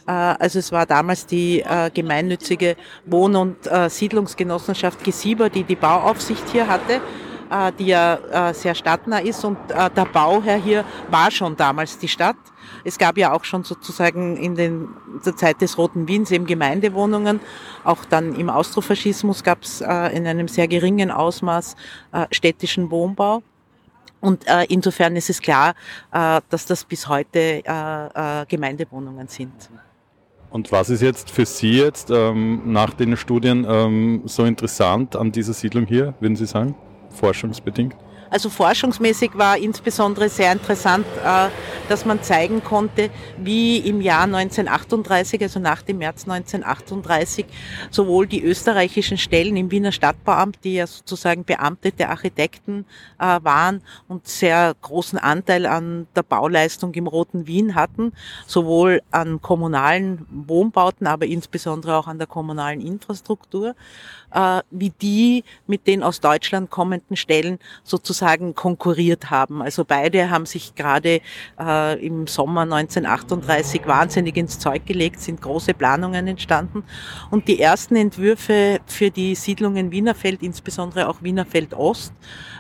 Äh, 0.08 0.12
also 0.12 0.60
es 0.60 0.72
war 0.72 0.86
damals 0.86 1.26
die 1.26 1.62
äh, 1.62 1.90
gemeinnützige 1.94 2.76
Wohn- 3.06 3.36
und 3.36 3.68
äh, 3.68 3.90
Siedlungsgenossenschaft 3.90 5.04
Gesieber, 5.04 5.50
die 5.50 5.64
die 5.64 5.76
Bauaufsicht 5.76 6.48
hier 6.50 6.68
hatte, 6.68 7.02
äh, 7.50 7.72
die 7.78 7.88
ja 7.88 8.50
äh, 8.50 8.54
sehr 8.54 8.74
stadtnah 8.74 9.20
ist 9.20 9.44
und 9.44 9.58
der 9.70 10.06
Bauherr 10.06 10.58
hier 10.58 10.86
war 11.10 11.30
schon 11.30 11.58
damals 11.58 11.98
die 11.98 12.08
Stadt. 12.08 12.38
Es 12.86 12.98
gab 12.98 13.18
ja 13.18 13.34
auch 13.34 13.44
schon 13.44 13.64
sozusagen 13.64 14.38
in 14.38 14.56
den, 14.56 14.88
der 15.26 15.36
Zeit 15.36 15.62
des 15.62 15.78
Roten 15.78 16.08
Wiens 16.08 16.32
eben 16.32 16.46
Gemeindewohnungen. 16.46 17.42
Auch 17.84 18.06
dann 18.06 18.34
im 18.36 18.50
Austrofaschismus 18.50 19.44
gab 19.44 19.64
es 19.64 19.82
in 19.82 20.26
einem 20.26 20.48
sehr 20.48 20.68
geringen 20.68 21.12
Ausmaß 21.12 21.76
städtischen 22.32 22.90
Wohnbau. 22.90 23.44
Und 24.22 24.48
äh, 24.48 24.66
insofern 24.70 25.16
ist 25.16 25.30
es 25.30 25.42
klar, 25.42 25.74
äh, 26.14 26.42
dass 26.50 26.66
das 26.66 26.86
bis 26.86 27.08
heute 27.08 27.40
äh, 27.40 28.42
äh, 28.42 28.46
Gemeindewohnungen 28.48 29.28
sind. 29.28 29.70
Und 30.52 30.72
was 30.72 30.90
ist 30.90 31.02
jetzt 31.02 31.30
für 31.32 31.46
Sie 31.46 31.78
jetzt 31.80 32.12
ähm, 32.12 32.72
nach 32.72 32.94
den 32.94 33.18
Studien 33.18 33.66
ähm, 33.68 34.22
so 34.26 34.46
interessant 34.46 35.16
an 35.16 35.32
dieser 35.32 35.54
Siedlung 35.54 35.86
hier, 35.86 36.14
würden 36.20 36.36
Sie 36.36 36.46
sagen, 36.46 36.76
forschungsbedingt? 37.10 37.96
Also 38.32 38.50
forschungsmäßig 38.50 39.32
war 39.38 39.58
insbesondere 39.58 40.30
sehr 40.30 40.54
interessant, 40.54 41.06
äh, 41.22 41.50
dass 41.90 42.06
man 42.06 42.24
zeigen 42.24 42.64
konnte, 42.64 43.10
wie 43.38 43.78
im 43.80 44.00
Jahr 44.00 44.24
1938, 44.24 45.42
also 45.42 45.60
nach 45.60 45.82
dem 45.82 45.98
März 45.98 46.24
1938, 46.24 47.46
sowohl 47.90 48.28
die 48.28 48.42
österreichischen 48.42 49.18
Stellen 49.18 49.58
im 49.58 49.70
Wiener 49.70 49.92
Stadtbauamt, 49.92 50.60
die 50.64 50.76
ja 50.76 50.88
sozusagen 50.88 51.44
beamtete 51.44 52.08
Architekten 52.08 52.86
äh, 53.20 53.40
waren 53.44 53.82
und 54.08 54.26
sehr 54.26 54.76
großen 54.82 55.20
Anteil 55.20 55.66
an 55.66 56.08
der 56.16 56.24
Bauleistung 56.24 56.94
im 56.94 57.08
Roten 57.08 57.48
Wien 57.48 57.76
hatten, 57.76 58.14
sowohl 58.48 59.02
an 59.12 59.42
kommunalen 59.42 60.26
Wohnbauten, 60.30 61.06
aber 61.06 61.26
insbesondere 61.26 61.98
auch 61.98 62.08
an 62.08 62.18
der 62.18 62.28
kommunalen 62.28 62.80
Infrastruktur, 62.80 63.76
äh, 64.34 64.62
wie 64.72 64.90
die 64.90 65.44
mit 65.68 65.88
den 65.88 66.04
aus 66.04 66.20
Deutschland 66.20 66.70
kommenden 66.70 67.16
Stellen 67.16 67.60
sozusagen 67.84 68.56
konkurriert 68.56 69.30
haben. 69.30 69.62
Also 69.62 69.86
beide 69.86 70.30
haben 70.30 70.46
sich 70.46 70.76
gerade 70.76 71.22
äh, 71.60 72.06
im 72.06 72.28
Sommer 72.28 72.62
1938 72.62 73.86
wahnsinnig 73.86 74.38
ins 74.38 74.60
Zeug 74.60 74.86
gelegt, 74.86 75.20
sind 75.20 75.42
große 75.42 75.74
Planungen 75.74 76.28
entstanden. 76.28 76.84
Und 77.30 77.48
die 77.48 77.60
ersten 77.60 77.96
Entwürfe 77.96 78.80
für 78.86 79.10
die 79.10 79.36
Siedlungen 79.36 79.92
Wienerfeld, 79.92 80.42
insbesondere 80.42 81.08
auch 81.08 81.22
Wienerfeld 81.22 81.74
Ost, 81.74 82.14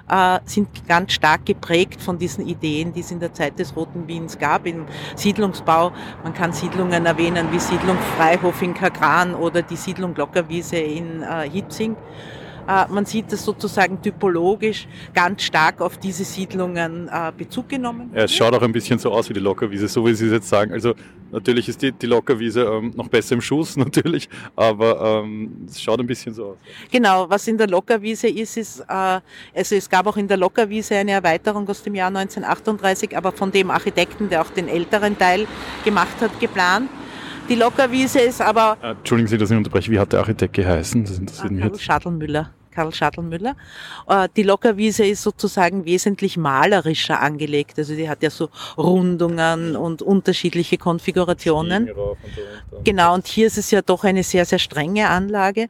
äh, 0.09 0.39
sind 0.45 0.87
ganz 0.87 1.13
stark 1.13 1.45
geprägt 1.45 2.01
von 2.01 2.17
diesen 2.17 2.47
Ideen, 2.47 2.93
die 2.93 2.99
es 2.99 3.11
in 3.11 3.19
der 3.19 3.33
Zeit 3.33 3.57
des 3.59 3.75
Roten 3.75 4.07
Wiens 4.07 4.37
gab, 4.37 4.65
im 4.65 4.85
Siedlungsbau. 5.15 5.91
Man 6.23 6.33
kann 6.33 6.53
Siedlungen 6.53 7.05
erwähnen 7.05 7.47
wie 7.51 7.59
Siedlung 7.59 7.97
Freihof 8.17 8.61
in 8.61 8.73
Kagran 8.73 9.33
oder 9.33 9.61
die 9.61 9.75
Siedlung 9.75 10.15
Lockerwiese 10.15 10.77
in 10.77 11.21
äh, 11.21 11.45
Hitzing. 11.61 11.95
Äh, 12.67 12.85
man 12.89 13.05
sieht, 13.05 13.31
dass 13.31 13.43
sozusagen 13.43 14.01
typologisch 14.01 14.87
ganz 15.13 15.43
stark 15.43 15.81
auf 15.81 15.97
diese 15.97 16.23
Siedlungen 16.23 17.07
äh, 17.07 17.31
Bezug 17.35 17.69
genommen 17.69 18.11
ja, 18.13 18.23
Es 18.23 18.33
schaut 18.33 18.53
auch 18.53 18.61
ein 18.61 18.71
bisschen 18.71 18.99
so 18.99 19.11
aus 19.11 19.29
wie 19.29 19.33
die 19.33 19.39
Lockerwiese, 19.39 19.87
so 19.87 20.05
wie 20.05 20.13
Sie 20.13 20.27
es 20.27 20.31
jetzt 20.31 20.49
sagen. 20.49 20.71
Also 20.71 20.93
natürlich 21.31 21.67
ist 21.69 21.81
die, 21.81 21.91
die 21.91 22.05
Lockerwiese 22.05 22.63
ähm, 22.63 22.91
noch 22.95 23.07
besser 23.07 23.35
im 23.35 23.41
Schuss 23.41 23.77
natürlich, 23.85 24.29
aber 24.55 25.23
ähm, 25.23 25.65
es 25.67 25.81
schaut 25.81 25.99
ein 25.99 26.07
bisschen 26.07 26.33
so 26.33 26.45
aus. 26.45 26.57
Genau, 26.91 27.29
was 27.29 27.47
in 27.47 27.57
der 27.57 27.67
Lockerwiese 27.67 28.27
ist, 28.27 28.57
ist, 28.57 28.79
äh, 28.81 29.19
also 29.55 29.75
es 29.75 29.89
gab 29.89 30.05
auch 30.07 30.17
in 30.17 30.27
der 30.27 30.37
Lockerwiese 30.37 30.95
eine 30.95 31.11
Erweiterung 31.11 31.67
aus 31.67 31.81
dem 31.81 31.95
Jahr 31.95 32.07
1938, 32.07 33.17
aber 33.17 33.31
von 33.31 33.51
dem 33.51 33.71
Architekten, 33.71 34.29
der 34.29 34.41
auch 34.41 34.49
den 34.49 34.67
älteren 34.67 35.17
Teil 35.17 35.47
gemacht 35.83 36.21
hat, 36.21 36.39
geplant. 36.39 36.89
Die 37.49 37.55
Lockerwiese 37.55 38.19
ist 38.19 38.41
aber. 38.41 38.77
Entschuldigen 38.81 39.27
Sie, 39.27 39.37
dass 39.37 39.51
ich 39.51 39.57
unterbreche. 39.57 39.91
Wie 39.91 39.99
hat 39.99 40.13
der 40.13 40.19
Architekt 40.21 40.53
geheißen? 40.53 41.03
Das 41.03 41.17
interessiert 41.17 41.51
mich 41.51 41.63
jetzt. 41.63 41.81
Schadelmüller. 41.81 42.51
Karl 42.71 42.93
Schadlmüller. 42.93 43.55
Äh, 44.07 44.27
die 44.35 44.43
Lockerwiese 44.43 45.05
ist 45.05 45.23
sozusagen 45.23 45.85
wesentlich 45.85 46.37
malerischer 46.37 47.19
angelegt. 47.19 47.77
Also 47.77 47.95
die 47.95 48.09
hat 48.09 48.23
ja 48.23 48.29
so 48.29 48.49
Rundungen 48.77 49.75
und 49.75 50.01
unterschiedliche 50.01 50.77
Konfigurationen. 50.77 51.89
Genau, 52.83 53.13
und 53.13 53.27
hier 53.27 53.47
ist 53.47 53.57
es 53.57 53.71
ja 53.71 53.81
doch 53.81 54.03
eine 54.03 54.23
sehr, 54.23 54.45
sehr 54.45 54.59
strenge 54.59 55.09
Anlage. 55.09 55.69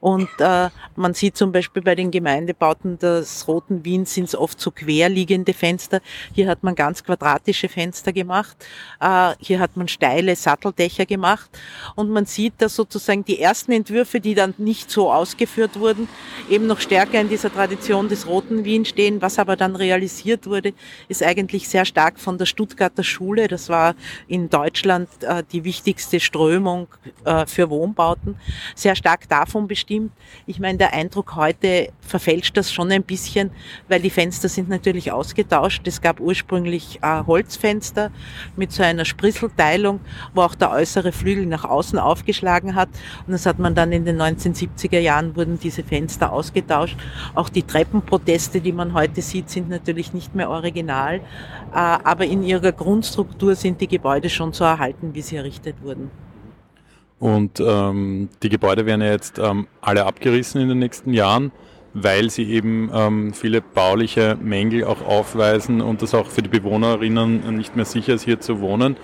Und 0.00 0.28
äh, 0.38 0.68
man 0.96 1.14
sieht 1.14 1.36
zum 1.36 1.52
Beispiel 1.52 1.82
bei 1.82 1.94
den 1.94 2.10
Gemeindebauten 2.10 2.98
des 2.98 3.48
Roten 3.48 3.84
Wien 3.84 4.04
sind 4.04 4.24
es 4.24 4.34
oft 4.34 4.60
so 4.60 4.70
querliegende 4.70 5.54
Fenster. 5.54 6.00
Hier 6.32 6.48
hat 6.48 6.62
man 6.62 6.74
ganz 6.74 7.02
quadratische 7.02 7.68
Fenster 7.68 8.12
gemacht. 8.12 8.56
Äh, 9.00 9.32
hier 9.38 9.58
hat 9.58 9.76
man 9.76 9.88
steile 9.88 10.36
Satteldächer 10.36 11.06
gemacht. 11.06 11.50
Und 11.96 12.10
man 12.10 12.26
sieht, 12.26 12.54
dass 12.58 12.76
sozusagen 12.76 13.24
die 13.24 13.40
ersten 13.40 13.72
Entwürfe, 13.72 14.20
die 14.20 14.34
dann 14.34 14.54
nicht 14.58 14.90
so 14.90 15.10
ausgeführt 15.10 15.78
wurden, 15.78 16.08
eben 16.48 16.66
noch 16.66 16.80
stärker 16.80 17.20
in 17.20 17.28
dieser 17.28 17.52
Tradition 17.52 18.08
des 18.08 18.26
Roten 18.26 18.64
Wien 18.64 18.84
stehen. 18.84 19.22
Was 19.22 19.38
aber 19.38 19.56
dann 19.56 19.76
realisiert 19.76 20.46
wurde, 20.46 20.72
ist 21.08 21.22
eigentlich 21.22 21.68
sehr 21.68 21.84
stark 21.84 22.18
von 22.18 22.38
der 22.38 22.46
Stuttgarter 22.46 23.04
Schule. 23.04 23.48
Das 23.48 23.68
war 23.68 23.94
in 24.28 24.50
Deutschland 24.50 25.08
äh, 25.22 25.42
die 25.52 25.64
wichtigste 25.64 26.20
Strömung 26.20 26.88
äh, 27.24 27.46
für 27.46 27.70
Wohnbauten. 27.70 28.36
Sehr 28.74 28.96
stark 28.96 29.28
davon 29.28 29.66
bestimmt. 29.66 30.12
Ich 30.46 30.58
meine, 30.58 30.78
der 30.78 30.92
Eindruck 30.92 31.36
heute 31.36 31.90
verfälscht 32.00 32.56
das 32.56 32.72
schon 32.72 32.90
ein 32.90 33.02
bisschen, 33.02 33.50
weil 33.88 34.00
die 34.00 34.10
Fenster 34.10 34.48
sind 34.48 34.68
natürlich 34.68 35.12
ausgetauscht. 35.12 35.86
Es 35.86 36.00
gab 36.00 36.20
ursprünglich 36.20 36.98
äh, 37.02 37.22
Holzfenster 37.26 38.10
mit 38.56 38.72
so 38.72 38.82
einer 38.82 39.04
Sprisselteilung, 39.04 40.00
wo 40.34 40.42
auch 40.42 40.54
der 40.54 40.70
äußere 40.70 41.12
Flügel 41.12 41.46
nach 41.46 41.64
außen 41.64 41.98
aufgeschlagen 41.98 42.74
hat. 42.74 42.88
Und 43.26 43.32
das 43.32 43.46
hat 43.46 43.58
man 43.58 43.74
dann 43.74 43.92
in 43.92 44.04
den 44.04 44.20
1970er 44.20 44.98
Jahren 44.98 45.36
wurden 45.36 45.58
diese 45.58 45.82
Fenster 45.82 46.31
ausgetauscht. 46.32 46.96
Auch 47.34 47.48
die 47.48 47.62
Treppenproteste, 47.62 48.60
die 48.60 48.72
man 48.72 48.94
heute 48.94 49.22
sieht, 49.22 49.50
sind 49.50 49.68
natürlich 49.68 50.12
nicht 50.12 50.34
mehr 50.34 50.50
original, 50.50 51.16
äh, 51.16 51.20
aber 51.72 52.24
in 52.24 52.42
ihrer 52.42 52.72
Grundstruktur 52.72 53.54
sind 53.54 53.80
die 53.80 53.88
Gebäude 53.88 54.28
schon 54.28 54.52
so 54.52 54.64
erhalten, 54.64 55.10
wie 55.12 55.22
sie 55.22 55.36
errichtet 55.36 55.76
wurden. 55.82 56.10
Und 57.18 57.60
ähm, 57.60 58.30
die 58.42 58.48
Gebäude 58.48 58.84
werden 58.84 59.00
ja 59.00 59.12
jetzt 59.12 59.38
ähm, 59.38 59.68
alle 59.80 60.06
abgerissen 60.06 60.60
in 60.60 60.68
den 60.68 60.80
nächsten 60.80 61.12
Jahren, 61.12 61.52
weil 61.94 62.30
sie 62.30 62.50
eben 62.50 62.90
ähm, 62.92 63.32
viele 63.32 63.60
bauliche 63.60 64.36
Mängel 64.42 64.82
auch 64.84 65.06
aufweisen 65.06 65.80
und 65.80 66.02
das 66.02 66.14
auch 66.14 66.26
für 66.26 66.42
die 66.42 66.48
Bewohnerinnen 66.48 67.56
nicht 67.56 67.76
mehr 67.76 67.84
sicher 67.84 68.14
ist, 68.14 68.24
hier 68.24 68.40
zu 68.40 68.60
wohnen. 68.60 68.96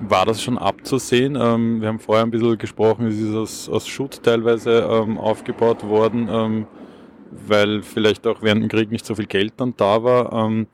War 0.00 0.26
das 0.26 0.42
schon 0.42 0.58
abzusehen? 0.58 1.36
Ähm, 1.36 1.80
wir 1.80 1.88
haben 1.88 1.98
vorher 1.98 2.24
ein 2.24 2.30
bisschen 2.30 2.58
gesprochen, 2.58 3.06
es 3.06 3.18
ist 3.18 3.34
aus, 3.34 3.68
aus 3.68 3.88
Schutt 3.88 4.22
teilweise 4.22 4.80
ähm, 4.80 5.18
aufgebaut 5.18 5.84
worden, 5.84 6.28
ähm, 6.30 6.66
weil 7.46 7.82
vielleicht 7.82 8.26
auch 8.26 8.42
während 8.42 8.62
dem 8.62 8.68
Krieg 8.68 8.90
nicht 8.90 9.06
so 9.06 9.14
viel 9.14 9.26
Geld 9.26 9.54
dann 9.56 9.74
da 9.76 10.02
war. 10.02 10.32
Ähm, 10.32 10.66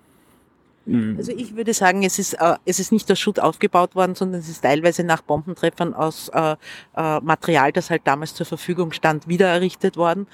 also 1.17 1.31
ich 1.31 1.55
würde 1.55 1.73
sagen, 1.75 2.03
es 2.03 2.19
ist, 2.19 2.35
äh, 2.35 2.57
es 2.65 2.81
ist 2.81 2.91
nicht 2.91 3.11
aus 3.13 3.21
Schutt 3.21 3.39
aufgebaut 3.39 3.95
worden, 3.95 4.17
sondern 4.17 4.41
es 4.41 4.49
ist 4.49 4.63
teilweise 4.63 5.05
nach 5.05 5.23
Bombentreffern 5.23 5.95
aus 5.95 6.29
äh, 6.31 6.57
äh, 6.97 7.21
Material, 7.21 7.71
das 7.71 7.91
halt 7.91 8.03
damals 8.05 8.35
zur 8.35 8.47
Verfügung 8.47 8.91
stand, 8.91 9.29
wieder 9.29 9.47
errichtet 9.47 9.97
worden. 9.97 10.27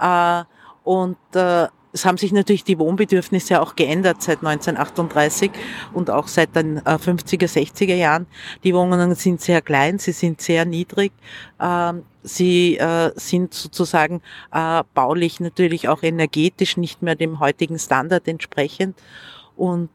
Äh, 0.00 0.44
und 0.84 1.18
äh, 1.34 1.66
es 1.92 2.04
haben 2.04 2.18
sich 2.18 2.32
natürlich 2.32 2.64
die 2.64 2.78
Wohnbedürfnisse 2.78 3.60
auch 3.60 3.74
geändert 3.74 4.22
seit 4.22 4.38
1938 4.38 5.50
und 5.92 6.10
auch 6.10 6.28
seit 6.28 6.54
den 6.54 6.80
50er, 6.80 7.44
äh, 7.44 7.64
60er 7.64 7.94
Jahren. 7.94 8.26
Die 8.62 8.74
Wohnungen 8.74 9.14
sind 9.14 9.40
sehr 9.40 9.60
klein, 9.60 9.98
sie 9.98 10.12
sind 10.12 10.40
sehr 10.40 10.64
niedrig. 10.64 11.12
Ähm, 11.60 12.04
sie 12.22 12.76
äh, 12.76 13.10
sind 13.16 13.54
sozusagen 13.54 14.22
äh, 14.52 14.82
baulich 14.94 15.40
natürlich 15.40 15.88
auch 15.88 16.02
energetisch 16.02 16.76
nicht 16.76 17.02
mehr 17.02 17.16
dem 17.16 17.40
heutigen 17.40 17.78
Standard 17.78 18.28
entsprechend. 18.28 18.96
Und 19.56 19.90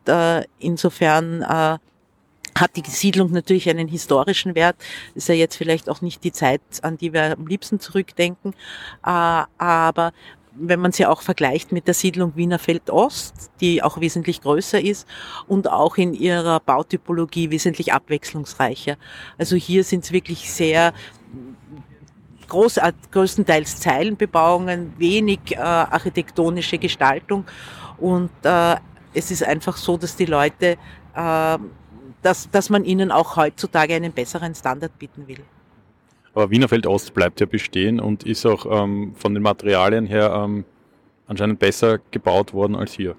insofern 0.60 1.44
hat 1.44 2.76
die 2.76 2.84
Siedlung 2.88 3.32
natürlich 3.32 3.68
einen 3.68 3.88
historischen 3.88 4.54
Wert. 4.54 4.76
Ist 5.16 5.28
ja 5.28 5.34
jetzt 5.34 5.56
vielleicht 5.56 5.90
auch 5.90 6.02
nicht 6.02 6.24
die 6.24 6.32
Zeit, 6.32 6.62
an 6.84 7.00
die 7.00 7.14
wir 7.14 7.36
am 7.36 7.48
liebsten 7.48 7.80
zurückdenken. 7.80 8.54
Aber 9.02 10.12
wenn 10.58 10.80
man 10.80 10.92
sie 10.92 11.06
auch 11.06 11.22
vergleicht 11.22 11.72
mit 11.72 11.88
der 11.88 11.94
Siedlung 11.94 12.36
Wienerfeld 12.36 12.90
Ost, 12.90 13.52
die 13.62 13.84
auch 13.84 14.00
wesentlich 14.00 14.42
größer 14.42 14.82
ist 14.82 15.08
und 15.48 15.70
auch 15.70 15.98
in 15.98 16.14
ihrer 16.14 16.60
Bautypologie 16.60 17.52
wesentlich 17.52 17.94
abwechslungsreicher. 17.94 18.98
Also 19.38 19.56
hier 19.56 19.84
sind 19.84 20.04
es 20.04 20.12
wirklich 20.12 20.52
sehr 20.52 20.94
groß, 22.48 22.80
größtenteils 23.12 23.80
Zeilenbebauungen, 23.80 24.94
wenig 24.98 25.40
äh, 25.52 25.58
architektonische 25.58 26.78
Gestaltung 26.78 27.46
und 27.98 28.32
äh, 28.44 28.76
es 29.14 29.32
ist 29.32 29.44
einfach 29.44 29.78
so, 29.78 29.98
dass 29.98 30.16
die 30.16 30.26
Leute, 30.26 30.78
äh, 31.16 31.58
dass, 32.22 32.50
dass 32.52 32.70
man 32.70 32.86
ihnen 32.86 33.12
auch 33.12 33.36
heutzutage 33.36 33.96
einen 33.96 34.12
besseren 34.12 34.54
Standard 34.56 34.98
bieten 35.00 35.28
will. 35.28 35.44
Aber 36.36 36.52
Wienerfeld 36.52 36.86
Ost 36.86 37.14
bleibt 37.14 37.40
ja 37.40 37.46
bestehen 37.46 38.00
und 38.00 38.24
ist 38.24 38.46
auch 38.46 38.66
ähm, 38.70 39.14
von 39.16 39.34
den 39.34 39.42
Materialien 39.42 40.06
her 40.06 40.34
ähm, 40.36 40.66
anscheinend 41.28 41.60
besser 41.60 42.00
gebaut 42.12 42.54
worden 42.54 42.76
als 42.76 42.94
hier. 42.94 43.16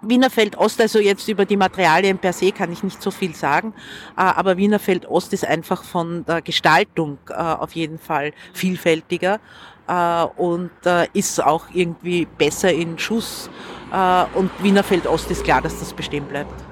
Wienerfeld 0.00 0.56
Ost, 0.56 0.80
also 0.80 0.98
jetzt 0.98 1.28
über 1.28 1.44
die 1.44 1.56
Materialien 1.56 2.18
per 2.18 2.32
se 2.32 2.50
kann 2.50 2.72
ich 2.72 2.82
nicht 2.82 3.00
so 3.00 3.10
viel 3.10 3.34
sagen, 3.34 3.74
äh, 4.16 4.22
aber 4.22 4.56
Wienerfeld 4.56 5.06
Ost 5.06 5.32
ist 5.32 5.46
einfach 5.46 5.84
von 5.84 6.24
der 6.24 6.40
Gestaltung 6.42 7.18
äh, 7.28 7.34
auf 7.34 7.72
jeden 7.72 7.98
Fall 7.98 8.32
vielfältiger 8.54 9.38
äh, 9.86 10.24
und 10.36 10.70
ist 11.12 11.44
auch 11.44 11.66
irgendwie 11.72 12.26
besser 12.38 12.72
in 12.72 12.98
Schuss 12.98 13.50
und 14.34 14.50
Wienerfeld 14.62 15.06
Ost 15.06 15.30
ist 15.30 15.44
klar, 15.44 15.60
dass 15.60 15.78
das 15.78 15.92
bestehen 15.92 16.24
bleibt. 16.24 16.71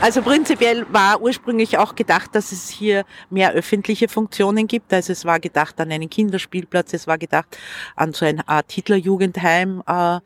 Also 0.00 0.22
prinzipiell 0.22 0.86
war 0.90 1.20
ursprünglich 1.20 1.76
auch 1.76 1.94
gedacht, 1.94 2.34
dass 2.34 2.52
es 2.52 2.70
hier 2.70 3.04
mehr 3.28 3.52
öffentliche 3.52 4.08
Funktionen 4.08 4.66
gibt. 4.66 4.94
Also 4.94 5.12
es 5.12 5.26
war 5.26 5.38
gedacht 5.40 5.78
an 5.78 5.92
einen 5.92 6.08
Kinderspielplatz, 6.08 6.94
es 6.94 7.06
war 7.06 7.18
gedacht 7.18 7.58
an 7.96 8.14
so 8.14 8.24
eine 8.24 8.48
Art 8.48 8.72
Hitlerjugendheim. 8.72 9.82
Äh, 9.86 10.20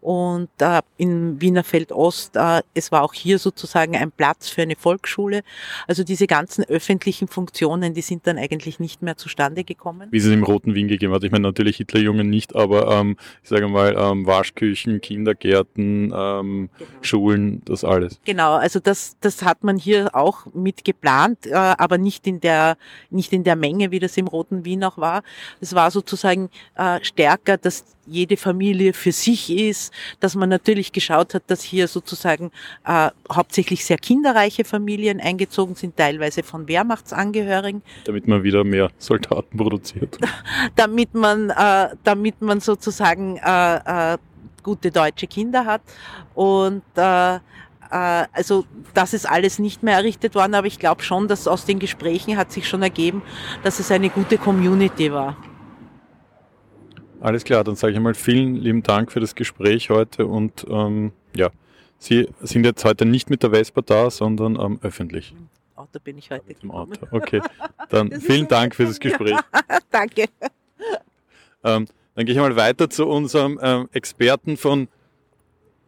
und 0.00 0.48
äh, 0.60 0.80
in 0.96 1.40
Wienerfeld 1.40 1.92
Ost, 1.92 2.36
äh, 2.36 2.62
es 2.74 2.90
war 2.90 3.02
auch 3.02 3.12
hier 3.12 3.38
sozusagen 3.38 3.96
ein 3.96 4.10
Platz 4.10 4.48
für 4.48 4.62
eine 4.62 4.76
Volksschule. 4.76 5.42
Also 5.86 6.04
diese 6.04 6.26
ganzen 6.26 6.64
öffentlichen 6.64 7.28
Funktionen, 7.28 7.94
die 7.94 8.00
sind 8.00 8.26
dann 8.26 8.38
eigentlich 8.38 8.80
nicht 8.80 9.02
mehr 9.02 9.16
zustande 9.16 9.64
gekommen. 9.64 10.08
Wie 10.10 10.18
es 10.18 10.26
im 10.26 10.42
Roten 10.42 10.74
Wien 10.74 10.88
gegeben 10.88 11.12
hat. 11.12 11.24
Ich 11.24 11.30
meine 11.30 11.46
natürlich 11.46 11.76
Hitlerjungen 11.76 12.30
nicht, 12.30 12.56
aber 12.56 12.90
ähm, 12.90 13.16
ich 13.42 13.48
sage 13.48 13.68
mal 13.68 13.94
ähm, 13.98 14.26
Waschküchen, 14.26 15.00
Kindergärten, 15.00 16.12
ähm, 16.14 16.70
genau. 16.78 16.90
Schulen, 17.02 17.62
das 17.64 17.84
alles. 17.84 18.20
Genau, 18.24 18.54
also 18.54 18.80
das, 18.80 19.16
das 19.20 19.42
hat 19.42 19.64
man 19.64 19.76
hier 19.76 20.14
auch 20.14 20.46
mit 20.54 20.84
geplant, 20.84 21.46
äh, 21.46 21.54
aber 21.54 21.98
nicht 21.98 22.26
in 22.26 22.40
der 22.40 22.76
nicht 23.10 23.32
in 23.32 23.44
der 23.44 23.56
Menge, 23.56 23.90
wie 23.90 23.98
das 23.98 24.16
im 24.16 24.26
Roten 24.26 24.64
Wien 24.64 24.84
auch 24.84 24.98
war. 24.98 25.22
Es 25.60 25.74
war 25.74 25.90
sozusagen 25.90 26.50
äh, 26.76 26.98
stärker, 27.02 27.56
dass 27.56 27.84
jede 28.10 28.36
Familie 28.36 28.92
für 28.92 29.12
sich 29.12 29.50
ist, 29.50 29.92
dass 30.18 30.34
man 30.34 30.48
natürlich 30.48 30.92
geschaut 30.92 31.34
hat, 31.34 31.44
dass 31.46 31.62
hier 31.62 31.88
sozusagen 31.88 32.50
äh, 32.84 33.10
hauptsächlich 33.32 33.84
sehr 33.84 33.98
kinderreiche 33.98 34.64
Familien 34.64 35.20
eingezogen 35.20 35.74
sind, 35.74 35.96
teilweise 35.96 36.42
von 36.42 36.68
Wehrmachtsangehörigen. 36.68 37.82
Damit 38.04 38.26
man 38.26 38.42
wieder 38.42 38.64
mehr 38.64 38.90
Soldaten 38.98 39.56
produziert. 39.56 40.18
damit 40.76 41.14
man, 41.14 41.50
äh, 41.50 41.88
damit 42.04 42.40
man 42.42 42.60
sozusagen 42.60 43.36
äh, 43.36 44.14
äh, 44.14 44.18
gute 44.62 44.90
deutsche 44.90 45.26
Kinder 45.26 45.64
hat 45.64 45.82
und 46.34 46.82
äh, 46.96 47.36
äh, 47.90 48.26
also 48.32 48.64
das 48.94 49.14
ist 49.14 49.28
alles 49.28 49.58
nicht 49.58 49.82
mehr 49.82 49.94
errichtet 49.94 50.34
worden, 50.34 50.54
aber 50.54 50.66
ich 50.66 50.78
glaube 50.78 51.02
schon, 51.02 51.28
dass 51.28 51.48
aus 51.48 51.64
den 51.64 51.78
Gesprächen 51.78 52.36
hat 52.36 52.52
sich 52.52 52.68
schon 52.68 52.82
ergeben, 52.82 53.22
dass 53.62 53.80
es 53.80 53.90
eine 53.90 54.10
gute 54.10 54.38
Community 54.38 55.12
war. 55.12 55.36
Alles 57.20 57.44
klar, 57.44 57.64
dann 57.64 57.76
sage 57.76 57.92
ich 57.92 57.96
einmal 57.96 58.14
vielen 58.14 58.56
lieben 58.56 58.82
Dank 58.82 59.12
für 59.12 59.20
das 59.20 59.34
Gespräch 59.34 59.90
heute 59.90 60.26
und 60.26 60.66
ähm, 60.68 61.12
ja, 61.34 61.50
Sie 62.02 62.26
sind 62.40 62.64
jetzt 62.64 62.82
heute 62.86 63.04
nicht 63.04 63.28
mit 63.28 63.42
der 63.42 63.50
Vespa 63.50 63.82
da, 63.82 64.10
sondern 64.10 64.58
ähm, 64.58 64.78
öffentlich. 64.82 65.34
Im 65.36 65.48
Auto 65.76 65.98
bin 66.02 66.16
ich 66.16 66.30
heute. 66.30 66.44
Im 66.62 66.70
Auto, 66.70 67.06
okay. 67.10 67.42
Dann 67.90 68.10
vielen 68.20 68.48
Dank 68.48 68.74
für 68.74 68.86
das 68.86 68.98
Gespräch. 68.98 69.36
Danke. 69.90 70.24
Ähm, 71.62 71.86
Dann 72.14 72.24
gehe 72.24 72.34
ich 72.34 72.40
mal 72.40 72.56
weiter 72.56 72.88
zu 72.88 73.06
unserem 73.06 73.60
ähm, 73.62 73.88
Experten 73.92 74.56
von 74.56 74.88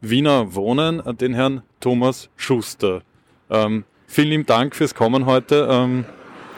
Wiener 0.03 0.55
Wohnen, 0.55 1.01
äh, 1.01 1.15
den 1.15 1.33
Herrn 1.33 1.63
Thomas 1.81 2.29
Schuster. 2.37 3.01
Ähm, 3.49 3.85
vielen 4.07 4.29
lieben 4.29 4.47
Dank 4.47 4.77
fürs 4.77 4.95
Kommen 4.95 5.25
heute. 5.25 5.67
Ähm, 5.71 6.05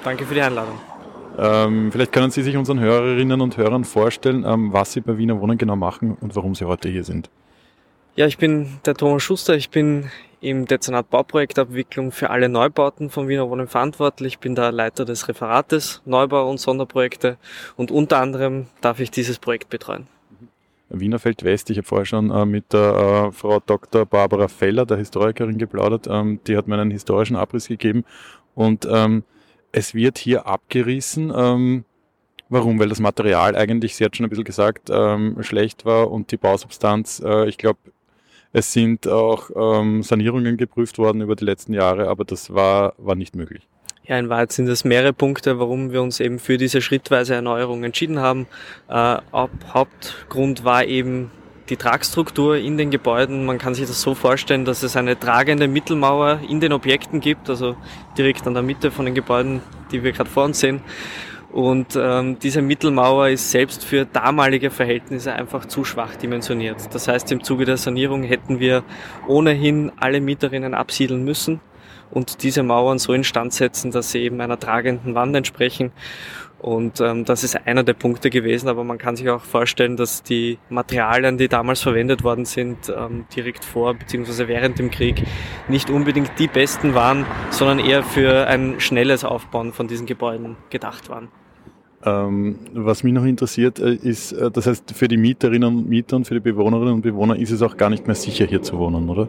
Danke 0.03 0.27
für 0.27 0.35
die 0.35 0.43
Einladung. 0.43 0.81
Ähm, 1.37 1.91
vielleicht 1.91 2.13
können 2.13 2.31
Sie 2.31 2.43
sich 2.43 2.57
unseren 2.57 2.81
Hörerinnen 2.81 3.41
und 3.41 3.57
Hörern 3.57 3.85
vorstellen, 3.85 4.45
ähm, 4.47 4.73
was 4.73 4.93
Sie 4.93 5.01
bei 5.01 5.19
Wiener 5.19 5.41
Wohnen 5.41 5.59
genau 5.59 5.77
machen 5.77 6.17
und 6.21 6.37
warum 6.37 6.55
Sie 6.55 6.65
heute 6.65 6.89
hier 6.89 7.05
sind. 7.05 7.31
Ja, 8.17 8.27
ich 8.27 8.39
bin 8.39 8.79
der 8.87 8.95
Thomas 8.95 9.23
Schuster. 9.23 9.57
Ich 9.57 9.71
bin 9.71 10.11
im 10.41 10.67
Dezernat 10.67 11.11
Bauprojektabwicklung 11.11 12.13
für 12.13 12.31
alle 12.31 12.49
Neubauten 12.49 13.11
von 13.11 13.29
Wiener 13.29 13.49
Wohnen 13.49 13.67
verantwortlich. 13.67 14.35
Ich 14.35 14.39
bin 14.39 14.55
der 14.55 14.71
Leiter 14.71 15.05
des 15.05 15.27
Referates 15.27 16.03
Neubau 16.05 16.49
und 16.49 16.61
Sonderprojekte 16.61 17.39
und 17.77 17.91
unter 17.91 18.19
anderem 18.19 18.67
darf 18.81 19.01
ich 19.01 19.11
dieses 19.11 19.39
Projekt 19.39 19.71
betreuen. 19.71 20.07
Wienerfeld 20.91 21.43
West, 21.45 21.71
ich 21.71 21.79
habe 21.79 21.87
vorher 21.87 22.05
schon 22.05 22.31
äh, 22.31 22.45
mit 22.45 22.73
der 22.73 23.29
äh, 23.29 23.33
Frau 23.33 23.59
Dr. 23.59 24.05
Barbara 24.07 24.49
Feller, 24.49 24.87
der 24.87 24.99
Historikerin, 24.99 25.59
geplaudert. 25.59 26.07
Ähm, 26.09 26.41
die 26.47 26.57
hat 26.57 26.69
mir 26.69 26.79
einen 26.79 26.91
historischen 26.91 27.37
Abriss 27.37 27.67
gegeben 27.67 28.05
und 28.55 28.87
ähm, 28.89 29.25
es 29.75 29.95
wird 29.95 30.19
hier 30.19 30.47
abgerissen. 30.47 31.33
Ähm, 31.35 31.85
warum? 32.49 32.79
Weil 32.79 32.89
das 32.89 33.01
Material 33.01 33.57
eigentlich, 33.57 33.97
sie 33.97 34.05
hat 34.05 34.17
schon 34.17 34.25
ein 34.25 34.31
bisschen 34.31 34.45
gesagt, 34.45 34.89
ähm, 34.91 35.43
schlecht 35.43 35.85
war 35.85 36.11
und 36.11 36.31
die 36.31 36.37
Bausubstanz, 36.37 37.21
äh, 37.25 37.49
ich 37.49 37.59
glaube, 37.59 37.79
es 38.53 38.73
sind 38.73 39.09
auch 39.09 39.51
ähm, 39.57 40.05
Sanierungen 40.05 40.57
geprüft 40.57 40.99
worden 40.99 41.23
über 41.23 41.35
die 41.35 41.45
letzten 41.45 41.75
Jahre, 41.75 42.09
aber 42.09 42.25
das 42.25 42.55
war, 42.55 42.95
war 42.99 43.17
nicht 43.17 43.35
möglich. 43.35 43.67
Ja, 44.05 44.19
in 44.19 44.29
Wahrheit 44.29 44.53
sind 44.53 44.69
es 44.69 44.85
mehrere 44.85 45.13
Punkte, 45.13 45.59
warum 45.59 45.91
wir 45.91 46.03
uns 46.03 46.21
eben 46.21 46.39
für 46.39 46.57
diese 46.57 46.81
schrittweise 46.81 47.35
Erneuerung 47.35 47.83
entschieden 47.83 48.21
haben. 48.21 48.47
Äh, 48.89 49.17
Hauptgrund 49.33 50.65
war 50.65 50.85
eben 50.85 51.33
die 51.69 51.77
Tragstruktur 51.77 52.57
in 52.57 52.77
den 52.77 52.91
Gebäuden. 52.91 53.47
Man 53.47 53.59
kann 53.59 53.75
sich 53.75 53.87
das 53.87 54.01
so 54.01 54.15
vorstellen, 54.15 54.65
dass 54.65 54.83
es 54.83 54.97
eine 54.97 55.19
tragende 55.19 55.69
Mittelmauer 55.69 56.41
in 56.49 56.61
den 56.61 56.73
Objekten 56.73 57.21
gibt, 57.21 57.49
also 57.49 57.77
direkt 58.19 58.47
an 58.47 58.55
der 58.55 58.63
Mitte 58.63 58.91
von 58.91 59.07
den 59.07 59.15
Gebäuden, 59.15 59.61
die 59.91 60.03
wir 60.03 60.13
gerade 60.13 60.31
vor 60.31 60.45
uns 60.45 60.61
sehen. 60.61 60.83
Und 61.53 61.97
ähm, 61.97 62.39
diese 62.41 62.63
Mittelmauer 62.63 63.29
ist 63.29 63.53
selbst 63.53 63.85
für 63.85 64.05
damalige 64.05 64.71
Verhältnisse 64.71 65.33
einfach 65.33 65.67
zu 65.67 65.85
schwach 65.85 66.17
dimensioniert. 66.17 66.93
Das 66.93 67.07
heißt, 67.07 67.31
im 67.31 67.45
Zuge 67.45 67.65
der 67.65 67.77
Sanierung 67.77 68.25
hätten 68.25 68.59
wir 68.59 68.83
ohnehin 69.29 69.93
alle 69.97 70.21
Mieterinnen 70.21 70.75
absiedeln 70.75 71.25
müssen 71.25 71.61
und 72.11 72.43
diese 72.43 72.63
Mauern 72.63 72.99
so 72.99 73.13
instand 73.13 73.53
setzen, 73.53 73.93
dass 73.93 74.11
sie 74.11 74.19
eben 74.21 74.41
einer 74.41 74.59
tragenden 74.59 75.15
Wand 75.15 75.37
entsprechen. 75.37 75.93
Und 76.65 76.99
ähm, 77.03 77.27
das 77.27 77.45
ist 77.45 77.67
einer 77.67 77.83
der 77.83 77.93
Punkte 77.93 78.31
gewesen, 78.31 78.69
aber 78.71 78.85
man 78.85 78.97
kann 78.97 79.17
sich 79.17 79.29
auch 79.29 79.43
vorstellen, 79.43 79.99
dass 79.99 80.23
die 80.23 80.57
Materialien, 80.71 81.37
die 81.37 81.47
damals 81.47 81.83
verwendet 81.83 82.25
worden 82.25 82.47
sind, 82.47 82.89
ähm, 82.89 83.27
direkt 83.37 83.67
vor 83.67 83.93
bzw. 83.93 84.49
während 84.49 84.79
dem 84.79 84.91
Krieg, 84.91 85.25
nicht 85.69 85.91
unbedingt 85.91 86.31
die 86.39 86.49
besten 86.49 86.95
waren, 86.95 87.27
sondern 87.51 87.81
eher 87.81 88.03
für 88.03 88.47
ein 88.47 88.81
schnelles 88.81 89.25
Aufbauen 89.25 89.75
von 89.75 89.89
diesen 89.89 90.07
Gebäuden 90.07 90.57
gedacht 90.71 91.11
waren. 91.11 91.29
Ähm, 92.03 92.59
was 92.73 93.05
mich 93.05 93.13
noch 93.13 93.27
interessiert, 93.27 93.79
äh, 93.79 93.97
ist, 93.97 94.33
äh, 94.33 94.51
das 94.51 94.67
heißt, 94.67 94.93
für 94.93 95.07
die 95.07 95.19
Mieterinnen 95.19 95.69
und 95.69 95.87
Mieter 95.91 96.17
und 96.17 96.27
für 96.27 96.33
die 96.33 96.41
Bewohnerinnen 96.41 96.95
und 96.95 97.03
Bewohner 97.03 97.37
ist 97.37 97.51
es 97.51 97.61
auch 97.61 97.77
gar 97.77 97.91
nicht 97.91 98.07
mehr 98.07 98.17
sicher, 98.17 98.47
hier 98.47 98.63
zu 98.63 98.79
wohnen, 98.79 99.11
oder? 99.11 99.29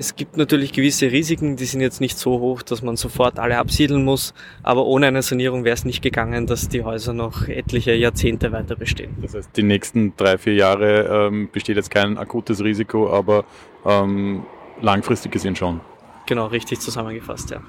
Es 0.00 0.14
gibt 0.14 0.36
natürlich 0.36 0.72
gewisse 0.72 1.10
Risiken, 1.10 1.56
die 1.56 1.64
sind 1.64 1.80
jetzt 1.80 2.00
nicht 2.00 2.16
so 2.16 2.38
hoch, 2.38 2.62
dass 2.62 2.82
man 2.82 2.96
sofort 2.96 3.40
alle 3.40 3.58
absiedeln 3.58 4.04
muss, 4.04 4.32
aber 4.62 4.86
ohne 4.86 5.08
eine 5.08 5.22
Sanierung 5.22 5.64
wäre 5.64 5.74
es 5.74 5.84
nicht 5.84 6.02
gegangen, 6.02 6.46
dass 6.46 6.68
die 6.68 6.84
Häuser 6.84 7.12
noch 7.12 7.48
etliche 7.48 7.94
Jahrzehnte 7.94 8.52
weiter 8.52 8.76
bestehen. 8.76 9.16
Das 9.20 9.34
heißt, 9.34 9.50
die 9.56 9.64
nächsten 9.64 10.14
drei, 10.16 10.38
vier 10.38 10.54
Jahre 10.54 11.26
ähm, 11.26 11.48
besteht 11.50 11.74
jetzt 11.74 11.90
kein 11.90 12.16
akutes 12.16 12.62
Risiko, 12.62 13.12
aber 13.12 13.44
ähm, 13.84 14.44
langfristig 14.80 15.32
gesehen 15.32 15.56
schon. 15.56 15.80
Genau, 16.26 16.46
richtig 16.46 16.78
zusammengefasst, 16.78 17.50
ja. 17.50 17.60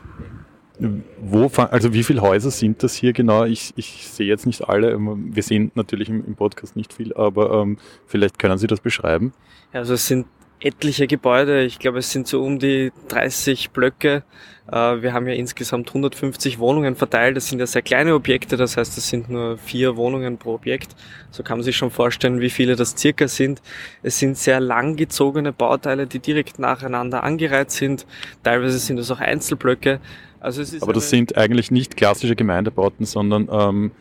Wo, 1.20 1.52
also 1.58 1.94
wie 1.94 2.04
viele 2.04 2.22
Häuser 2.22 2.52
sind 2.52 2.84
das 2.84 2.94
hier 2.94 3.12
genau? 3.12 3.44
Ich, 3.46 3.74
ich 3.76 4.08
sehe 4.08 4.28
jetzt 4.28 4.46
nicht 4.46 4.70
alle. 4.70 4.98
Wir 5.00 5.44
sehen 5.44 5.72
natürlich 5.74 6.10
im, 6.10 6.24
im 6.26 6.36
Podcast 6.36 6.76
nicht 6.76 6.94
viel, 6.94 7.12
aber 7.14 7.64
ähm, 7.64 7.78
vielleicht 8.06 8.38
können 8.38 8.58
Sie 8.60 8.68
das 8.68 8.80
beschreiben. 8.80 9.34
Also 9.74 9.96
es 9.96 10.08
sind 10.08 10.26
etliche 10.60 11.08
Gebäude. 11.08 11.64
Ich 11.64 11.80
glaube, 11.80 12.00
es 12.00 12.12
sind 12.12 12.28
so 12.28 12.44
um 12.44 12.60
die 12.60 12.92
30 13.08 13.72
Blöcke. 13.72 14.24
Äh, 14.72 15.02
wir 15.02 15.14
haben 15.14 15.28
ja 15.28 15.34
insgesamt 15.34 15.90
150 15.90 16.60
Wohnungen 16.60 16.96
verteilt. 16.96 17.38
Das 17.38 17.48
sind 17.48 17.60
ja 17.60 17.68
sehr 17.68 17.82
kleine 17.82 18.14
Objekte, 18.14 18.58
das 18.58 18.78
heißt, 18.78 18.98
es 18.98 19.10
sind 19.10 19.30
nur 19.30 19.58
vier 19.58 19.96
Wohnungen 19.96 20.38
pro 20.38 20.54
Objekt. 20.54 20.96
So 21.32 21.44
kann 21.44 21.60
man 21.60 21.64
sich 21.64 21.78
schon 21.78 21.92
vorstellen, 21.92 22.40
wie 22.42 22.50
viele 22.50 22.76
das 22.76 22.96
circa 22.98 23.28
sind. 23.28 23.62
Es 24.04 24.20
sind 24.20 24.38
sehr 24.38 24.60
langgezogene 24.60 25.54
Bauteile, 25.54 26.08
die 26.08 26.20
direkt 26.20 26.60
nacheinander 26.60 27.24
angereiht 27.24 27.72
sind. 27.72 28.06
Teilweise 28.44 28.78
sind 28.80 29.00
es 29.00 29.10
auch 29.12 29.20
Einzelblöcke. 29.20 30.00
Also 30.40 30.64
Aber 30.82 30.94
das 30.94 31.10
sind 31.10 31.38
eigentlich 31.38 31.70
nicht 31.70 31.98
klassische 31.98 32.36
Gemeindebauten, 32.36 33.06
sondern 33.06 33.50
ähm, 33.52 33.92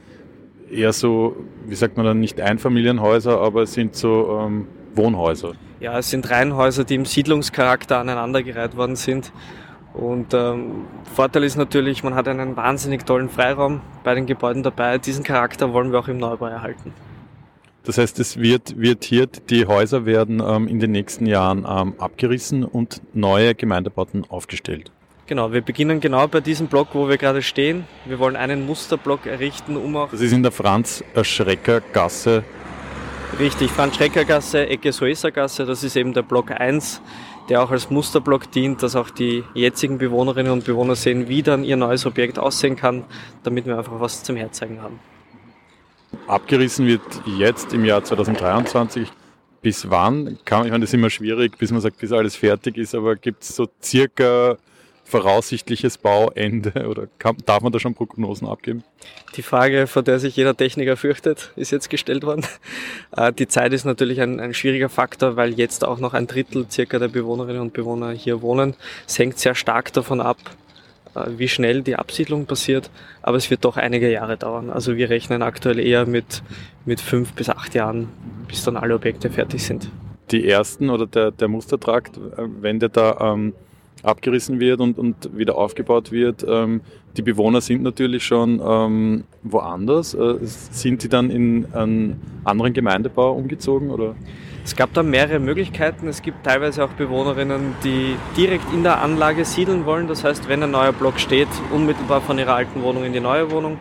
eher 0.70 0.92
so, 0.92 1.36
wie 1.66 1.74
sagt 1.74 1.96
man 1.96 2.06
dann, 2.06 2.20
nicht 2.20 2.40
Einfamilienhäuser, 2.40 3.40
aber 3.40 3.62
es 3.62 3.74
sind 3.74 3.96
so 3.96 4.38
ähm, 4.40 4.68
Wohnhäuser. 4.94 5.54
Ja, 5.80 5.98
es 5.98 6.10
sind 6.10 6.28
Reihenhäuser, 6.28 6.84
die 6.84 6.96
im 6.96 7.04
Siedlungscharakter 7.04 7.98
aneinandergereiht 7.98 8.76
worden 8.76 8.96
sind. 8.96 9.32
Und 9.94 10.34
ähm, 10.34 10.86
Vorteil 11.14 11.44
ist 11.44 11.56
natürlich, 11.56 12.02
man 12.02 12.14
hat 12.14 12.28
einen 12.28 12.56
wahnsinnig 12.56 13.04
tollen 13.06 13.28
Freiraum 13.28 13.80
bei 14.04 14.14
den 14.14 14.26
Gebäuden 14.26 14.62
dabei. 14.62 14.98
Diesen 14.98 15.24
Charakter 15.24 15.72
wollen 15.72 15.92
wir 15.92 16.00
auch 16.00 16.08
im 16.08 16.18
Neubau 16.18 16.46
erhalten. 16.46 16.92
Das 17.84 17.96
heißt, 17.96 18.18
es 18.20 18.38
wird, 18.38 18.78
wird 18.78 19.04
hier, 19.04 19.26
die 19.26 19.66
Häuser 19.66 20.04
werden 20.04 20.42
ähm, 20.44 20.68
in 20.68 20.78
den 20.78 20.90
nächsten 20.90 21.26
Jahren 21.26 21.66
ähm, 21.68 21.94
abgerissen 21.98 22.64
und 22.64 23.00
neue 23.14 23.54
Gemeindebauten 23.54 24.24
aufgestellt. 24.28 24.90
Genau, 25.26 25.52
wir 25.52 25.60
beginnen 25.60 26.00
genau 26.00 26.26
bei 26.26 26.40
diesem 26.40 26.66
Block, 26.68 26.88
wo 26.92 27.08
wir 27.08 27.18
gerade 27.18 27.42
stehen. 27.42 27.84
Wir 28.04 28.18
wollen 28.18 28.34
einen 28.34 28.66
Musterblock 28.66 29.26
errichten, 29.26 29.76
um 29.76 29.96
auch... 29.96 30.10
Das 30.10 30.20
ist 30.20 30.32
in 30.32 30.42
der 30.42 30.52
Franz-Schrecker-Gasse. 30.52 32.44
Richtig, 33.36 33.70
Franz-Schrecker-Gasse, 33.70 34.66
Ecke 34.68 34.90
Soesa-Gasse, 34.90 35.66
das 35.66 35.84
ist 35.84 35.96
eben 35.96 36.12
der 36.12 36.22
Block 36.22 36.50
1, 36.50 37.02
der 37.48 37.62
auch 37.62 37.70
als 37.70 37.90
Musterblock 37.90 38.50
dient, 38.50 38.82
dass 38.82 38.96
auch 38.96 39.10
die 39.10 39.44
jetzigen 39.54 39.98
Bewohnerinnen 39.98 40.50
und 40.50 40.64
Bewohner 40.64 40.96
sehen, 40.96 41.28
wie 41.28 41.42
dann 41.42 41.62
ihr 41.62 41.76
neues 41.76 42.06
Objekt 42.06 42.38
aussehen 42.38 42.74
kann, 42.74 43.04
damit 43.44 43.66
wir 43.66 43.78
einfach 43.78 44.00
was 44.00 44.24
zum 44.24 44.36
Herzeigen 44.36 44.82
haben. 44.82 44.98
Abgerissen 46.26 46.86
wird 46.86 47.02
jetzt 47.26 47.72
im 47.74 47.84
Jahr 47.84 48.02
2023 48.02 49.08
bis 49.60 49.90
wann? 49.90 50.38
Ich 50.44 50.50
meine, 50.50 50.80
das 50.80 50.90
ist 50.90 50.94
immer 50.94 51.10
schwierig, 51.10 51.58
bis 51.58 51.70
man 51.70 51.80
sagt, 51.80 51.98
bis 51.98 52.12
alles 52.12 52.34
fertig 52.34 52.76
ist, 52.76 52.94
aber 52.94 53.14
gibt 53.16 53.42
es 53.42 53.54
so 53.54 53.68
circa 53.82 54.56
voraussichtliches 55.08 55.98
Bauende 55.98 56.72
oder 56.88 57.08
kann, 57.18 57.36
darf 57.46 57.62
man 57.62 57.72
da 57.72 57.80
schon 57.80 57.94
Prognosen 57.94 58.46
abgeben? 58.46 58.84
Die 59.36 59.42
Frage, 59.42 59.86
vor 59.86 60.02
der 60.02 60.18
sich 60.18 60.36
jeder 60.36 60.56
Techniker 60.56 60.96
fürchtet, 60.96 61.52
ist 61.56 61.70
jetzt 61.70 61.90
gestellt 61.90 62.24
worden. 62.24 62.46
Äh, 63.16 63.32
die 63.32 63.48
Zeit 63.48 63.72
ist 63.72 63.86
natürlich 63.86 64.20
ein, 64.20 64.38
ein 64.38 64.52
schwieriger 64.52 64.90
Faktor, 64.90 65.36
weil 65.36 65.54
jetzt 65.54 65.82
auch 65.82 65.98
noch 65.98 66.12
ein 66.12 66.26
Drittel 66.26 66.66
circa 66.70 66.98
der 66.98 67.08
Bewohnerinnen 67.08 67.62
und 67.62 67.72
Bewohner 67.72 68.10
hier 68.10 68.42
wohnen. 68.42 68.74
Es 69.06 69.18
hängt 69.18 69.38
sehr 69.38 69.54
stark 69.54 69.94
davon 69.94 70.20
ab, 70.20 70.36
äh, 71.14 71.24
wie 71.38 71.48
schnell 71.48 71.82
die 71.82 71.96
Absiedlung 71.96 72.44
passiert, 72.44 72.90
aber 73.22 73.38
es 73.38 73.50
wird 73.50 73.64
doch 73.64 73.78
einige 73.78 74.10
Jahre 74.10 74.36
dauern. 74.36 74.68
Also 74.68 74.96
wir 74.96 75.08
rechnen 75.08 75.40
aktuell 75.40 75.78
eher 75.78 76.04
mit, 76.04 76.42
mit 76.84 77.00
fünf 77.00 77.32
bis 77.32 77.48
acht 77.48 77.74
Jahren, 77.74 78.08
bis 78.46 78.62
dann 78.64 78.76
alle 78.76 78.94
Objekte 78.94 79.30
fertig 79.30 79.64
sind. 79.64 79.90
Die 80.30 80.46
ersten 80.46 80.90
oder 80.90 81.06
der, 81.06 81.30
der 81.30 81.48
Mustertrakt, 81.48 82.18
äh, 82.18 82.46
wenn 82.60 82.78
der 82.78 82.90
da 82.90 83.32
ähm, 83.32 83.54
abgerissen 84.02 84.60
wird 84.60 84.80
und, 84.80 84.98
und 84.98 85.36
wieder 85.36 85.56
aufgebaut 85.56 86.12
wird. 86.12 86.44
Ähm, 86.48 86.80
die 87.16 87.22
Bewohner 87.22 87.60
sind 87.60 87.82
natürlich 87.82 88.24
schon 88.24 88.60
ähm, 88.64 89.24
woanders. 89.42 90.14
Äh, 90.14 90.36
sind 90.42 91.02
die 91.02 91.08
dann 91.08 91.30
in 91.30 91.66
einen 91.72 92.20
anderen 92.44 92.72
Gemeindebau 92.72 93.32
umgezogen? 93.32 93.90
Oder? 93.90 94.14
Es 94.64 94.76
gab 94.76 94.92
da 94.92 95.02
mehrere 95.02 95.38
Möglichkeiten. 95.38 96.08
Es 96.08 96.22
gibt 96.22 96.44
teilweise 96.44 96.84
auch 96.84 96.90
Bewohnerinnen, 96.90 97.74
die 97.82 98.16
direkt 98.36 98.72
in 98.72 98.82
der 98.82 99.00
Anlage 99.00 99.44
siedeln 99.44 99.86
wollen. 99.86 100.08
Das 100.08 100.24
heißt, 100.24 100.48
wenn 100.48 100.62
ein 100.62 100.70
neuer 100.70 100.92
Block 100.92 101.18
steht, 101.18 101.48
unmittelbar 101.72 102.20
von 102.20 102.38
ihrer 102.38 102.54
alten 102.54 102.82
Wohnung 102.82 103.04
in 103.04 103.12
die 103.12 103.20
neue 103.20 103.50
Wohnung. 103.50 103.78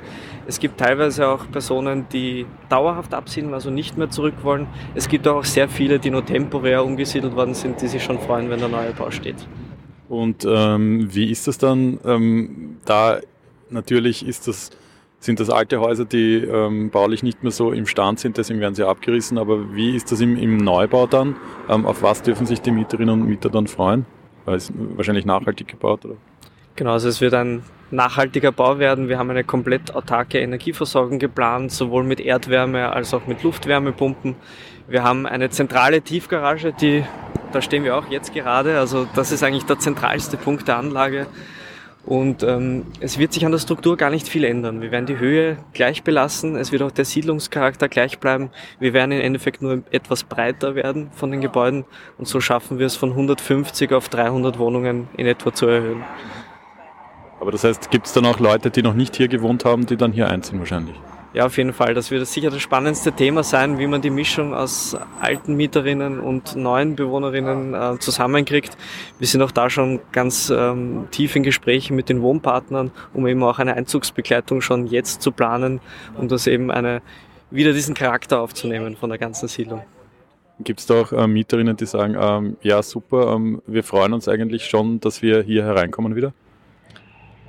Es 0.49 0.59
gibt 0.61 0.79
teilweise 0.79 1.27
auch 1.27 1.51
Personen, 1.51 2.05
die 2.13 2.45
dauerhaft 2.69 3.13
absiedeln, 3.13 3.53
also 3.53 3.69
nicht 3.69 3.97
mehr 3.97 4.09
zurück 4.09 4.35
wollen. 4.43 4.67
Es 4.95 5.09
gibt 5.09 5.27
auch 5.27 5.43
sehr 5.43 5.67
viele, 5.67 5.99
die 5.99 6.09
nur 6.09 6.25
temporär 6.25 6.85
umgesiedelt 6.85 7.35
worden 7.35 7.53
sind, 7.53 7.81
die 7.81 7.87
sich 7.87 8.01
schon 8.01 8.17
freuen, 8.17 8.49
wenn 8.49 8.59
der 8.59 8.69
neue 8.69 8.93
Bau 8.93 9.11
steht. 9.11 9.45
Und 10.09 10.45
ähm, 10.49 11.13
wie 11.13 11.31
ist 11.31 11.47
das 11.47 11.57
dann? 11.57 11.99
Ähm, 12.05 12.77
da 12.85 13.19
natürlich 13.69 14.25
ist 14.25 14.47
das, 14.47 14.69
sind 15.19 15.39
das 15.39 15.49
alte 15.49 15.79
Häuser, 15.79 16.05
die 16.05 16.35
ähm, 16.35 16.89
baulich 16.89 17.23
nicht 17.23 17.43
mehr 17.43 17.51
so 17.51 17.71
im 17.71 17.85
Stand 17.85 18.19
sind, 18.19 18.37
deswegen 18.37 18.59
werden 18.59 18.75
sie 18.75 18.87
abgerissen. 18.87 19.37
Aber 19.37 19.75
wie 19.75 19.95
ist 19.95 20.11
das 20.11 20.21
im, 20.21 20.37
im 20.37 20.57
Neubau 20.57 21.07
dann? 21.07 21.35
Ähm, 21.69 21.85
auf 21.85 22.03
was 22.03 22.21
dürfen 22.21 22.45
sich 22.45 22.61
die 22.61 22.71
Mieterinnen 22.71 23.21
und 23.21 23.27
Mieter 23.27 23.49
dann 23.49 23.67
freuen? 23.67 24.05
Weil 24.45 24.55
es 24.55 24.71
wahrscheinlich 24.75 25.25
nachhaltig 25.25 25.67
gebaut, 25.67 26.05
oder? 26.05 26.15
Genau, 26.77 26.91
also 26.91 27.09
es 27.09 27.21
wird 27.21 27.33
ein 27.33 27.63
nachhaltiger 27.89 28.51
Bau 28.51 28.79
werden. 28.79 29.09
Wir 29.09 29.17
haben 29.17 29.29
eine 29.29 29.43
komplett 29.43 29.95
autarke 29.95 30.39
Energieversorgung 30.39 31.19
geplant, 31.19 31.71
sowohl 31.71 32.03
mit 32.03 32.19
Erdwärme 32.19 32.93
als 32.93 33.13
auch 33.13 33.25
mit 33.25 33.43
Luftwärmepumpen. 33.43 34.35
Wir 34.87 35.03
haben 35.03 35.25
eine 35.25 35.49
zentrale 35.49 36.01
Tiefgarage, 36.01 36.73
die, 36.73 37.03
da 37.51 37.61
stehen 37.61 37.83
wir 37.83 37.97
auch 37.97 38.07
jetzt 38.09 38.33
gerade. 38.33 38.79
Also 38.79 39.07
das 39.15 39.31
ist 39.31 39.43
eigentlich 39.43 39.65
der 39.65 39.79
zentralste 39.79 40.37
Punkt 40.37 40.67
der 40.67 40.77
Anlage. 40.77 41.27
Und 42.07 42.41
ähm, 42.41 42.85
es 43.01 43.19
wird 43.19 43.33
sich 43.33 43.45
an 43.45 43.51
der 43.51 43.59
Struktur 43.59 43.97
gar 43.97 44.09
nicht 44.09 44.29
viel 44.29 44.45
ändern. 44.45 44.81
Wir 44.81 44.91
werden 44.91 45.07
die 45.07 45.19
Höhe 45.19 45.57
gleich 45.73 46.03
belassen, 46.03 46.55
es 46.55 46.71
wird 46.71 46.81
auch 46.81 46.91
der 46.91 47.03
Siedlungscharakter 47.03 47.89
gleich 47.89 48.19
bleiben. 48.19 48.49
Wir 48.79 48.93
werden 48.93 49.11
im 49.11 49.19
Endeffekt 49.19 49.61
nur 49.61 49.83
etwas 49.91 50.23
breiter 50.23 50.73
werden 50.75 51.11
von 51.11 51.31
den 51.31 51.41
Gebäuden 51.41 51.83
und 52.17 52.25
so 52.25 52.39
schaffen 52.39 52.79
wir 52.79 52.85
es 52.85 52.95
von 52.95 53.09
150 53.09 53.91
auf 53.91 54.07
300 54.07 54.57
Wohnungen 54.57 55.09
in 55.17 55.27
etwa 55.27 55.53
zu 55.53 55.67
erhöhen. 55.67 56.05
Aber 57.41 57.51
das 57.51 57.65
heißt, 57.65 57.91
gibt 57.91 58.07
es 58.07 58.13
dann 58.13 58.25
auch 58.25 58.39
Leute, 58.39 58.71
die 58.71 58.83
noch 58.83 58.93
nicht 58.93 59.17
hier 59.17 59.27
gewohnt 59.27 59.65
haben, 59.65 59.85
die 59.85 59.97
dann 59.97 60.13
hier 60.13 60.29
einziehen 60.29 60.59
wahrscheinlich? 60.59 60.95
Ja, 61.33 61.45
auf 61.45 61.57
jeden 61.57 61.73
Fall. 61.73 61.93
Das 61.93 62.09
wird 62.09 62.25
sicher 62.25 62.49
das 62.49 62.61
spannendste 62.61 63.11
Thema 63.11 63.43
sein, 63.43 63.77
wie 63.79 63.87
man 63.87 64.01
die 64.01 64.09
Mischung 64.09 64.53
aus 64.53 64.97
alten 65.19 65.55
Mieterinnen 65.55 66.19
und 66.19 66.55
neuen 66.55 66.95
Bewohnerinnen 66.95 67.73
äh, 67.73 67.99
zusammenkriegt. 67.99 68.77
Wir 69.19 69.27
sind 69.27 69.41
auch 69.41 69.51
da 69.51 69.69
schon 69.69 69.99
ganz 70.11 70.49
ähm, 70.49 71.07
tief 71.11 71.35
in 71.35 71.43
Gesprächen 71.43 71.95
mit 71.95 72.09
den 72.09 72.21
Wohnpartnern, 72.21 72.91
um 73.13 73.27
eben 73.27 73.43
auch 73.43 73.59
eine 73.59 73.75
Einzugsbegleitung 73.75 74.61
schon 74.61 74.87
jetzt 74.87 75.21
zu 75.21 75.31
planen, 75.31 75.81
um 76.15 76.27
das 76.27 76.47
eben 76.47 76.71
eine, 76.71 77.01
wieder 77.51 77.73
diesen 77.73 77.93
Charakter 77.93 78.39
aufzunehmen 78.39 78.95
von 78.95 79.09
der 79.09 79.19
ganzen 79.19 79.47
Siedlung. 79.47 79.83
Gibt 80.59 80.79
es 80.79 80.85
da 80.87 81.01
auch 81.01 81.11
äh, 81.11 81.27
Mieterinnen, 81.27 81.77
die 81.77 81.85
sagen, 81.85 82.17
ähm, 82.19 82.57
ja 82.63 82.81
super, 82.81 83.33
ähm, 83.35 83.61
wir 83.67 83.83
freuen 83.83 84.13
uns 84.13 84.27
eigentlich 84.27 84.65
schon, 84.65 84.99
dass 85.01 85.21
wir 85.21 85.43
hier 85.43 85.63
hereinkommen 85.63 86.15
wieder? 86.15 86.33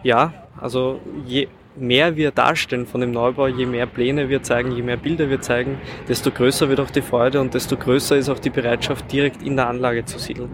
Ja, 0.03 0.35
also 0.61 1.01
je, 1.25 1.49
mehr 1.81 2.17
wir 2.17 2.31
darstellen 2.31 2.87
von 2.87 3.01
dem 3.01 3.12
Neubau, 3.12 3.47
je 3.47 3.67
mehr 3.67 3.87
Pläne 3.87 4.29
wir 4.29 4.43
zeigen, 4.43 4.73
je 4.73 4.83
mehr 4.83 4.97
Bilder 4.97 5.31
wir 5.31 5.41
zeigen, 5.41 5.79
desto 6.09 6.31
größer 6.31 6.69
wird 6.69 6.81
auch 6.81 6.91
die 6.91 7.03
Freude 7.03 7.41
und 7.41 7.55
desto 7.55 7.77
größer 7.77 8.17
ist 8.17 8.29
auch 8.29 8.38
die 8.38 8.51
Bereitschaft, 8.51 9.11
direkt 9.12 9.43
in 9.43 9.57
der 9.57 9.69
Anlage 9.69 10.05
zu 10.05 10.19
siedeln. 10.19 10.51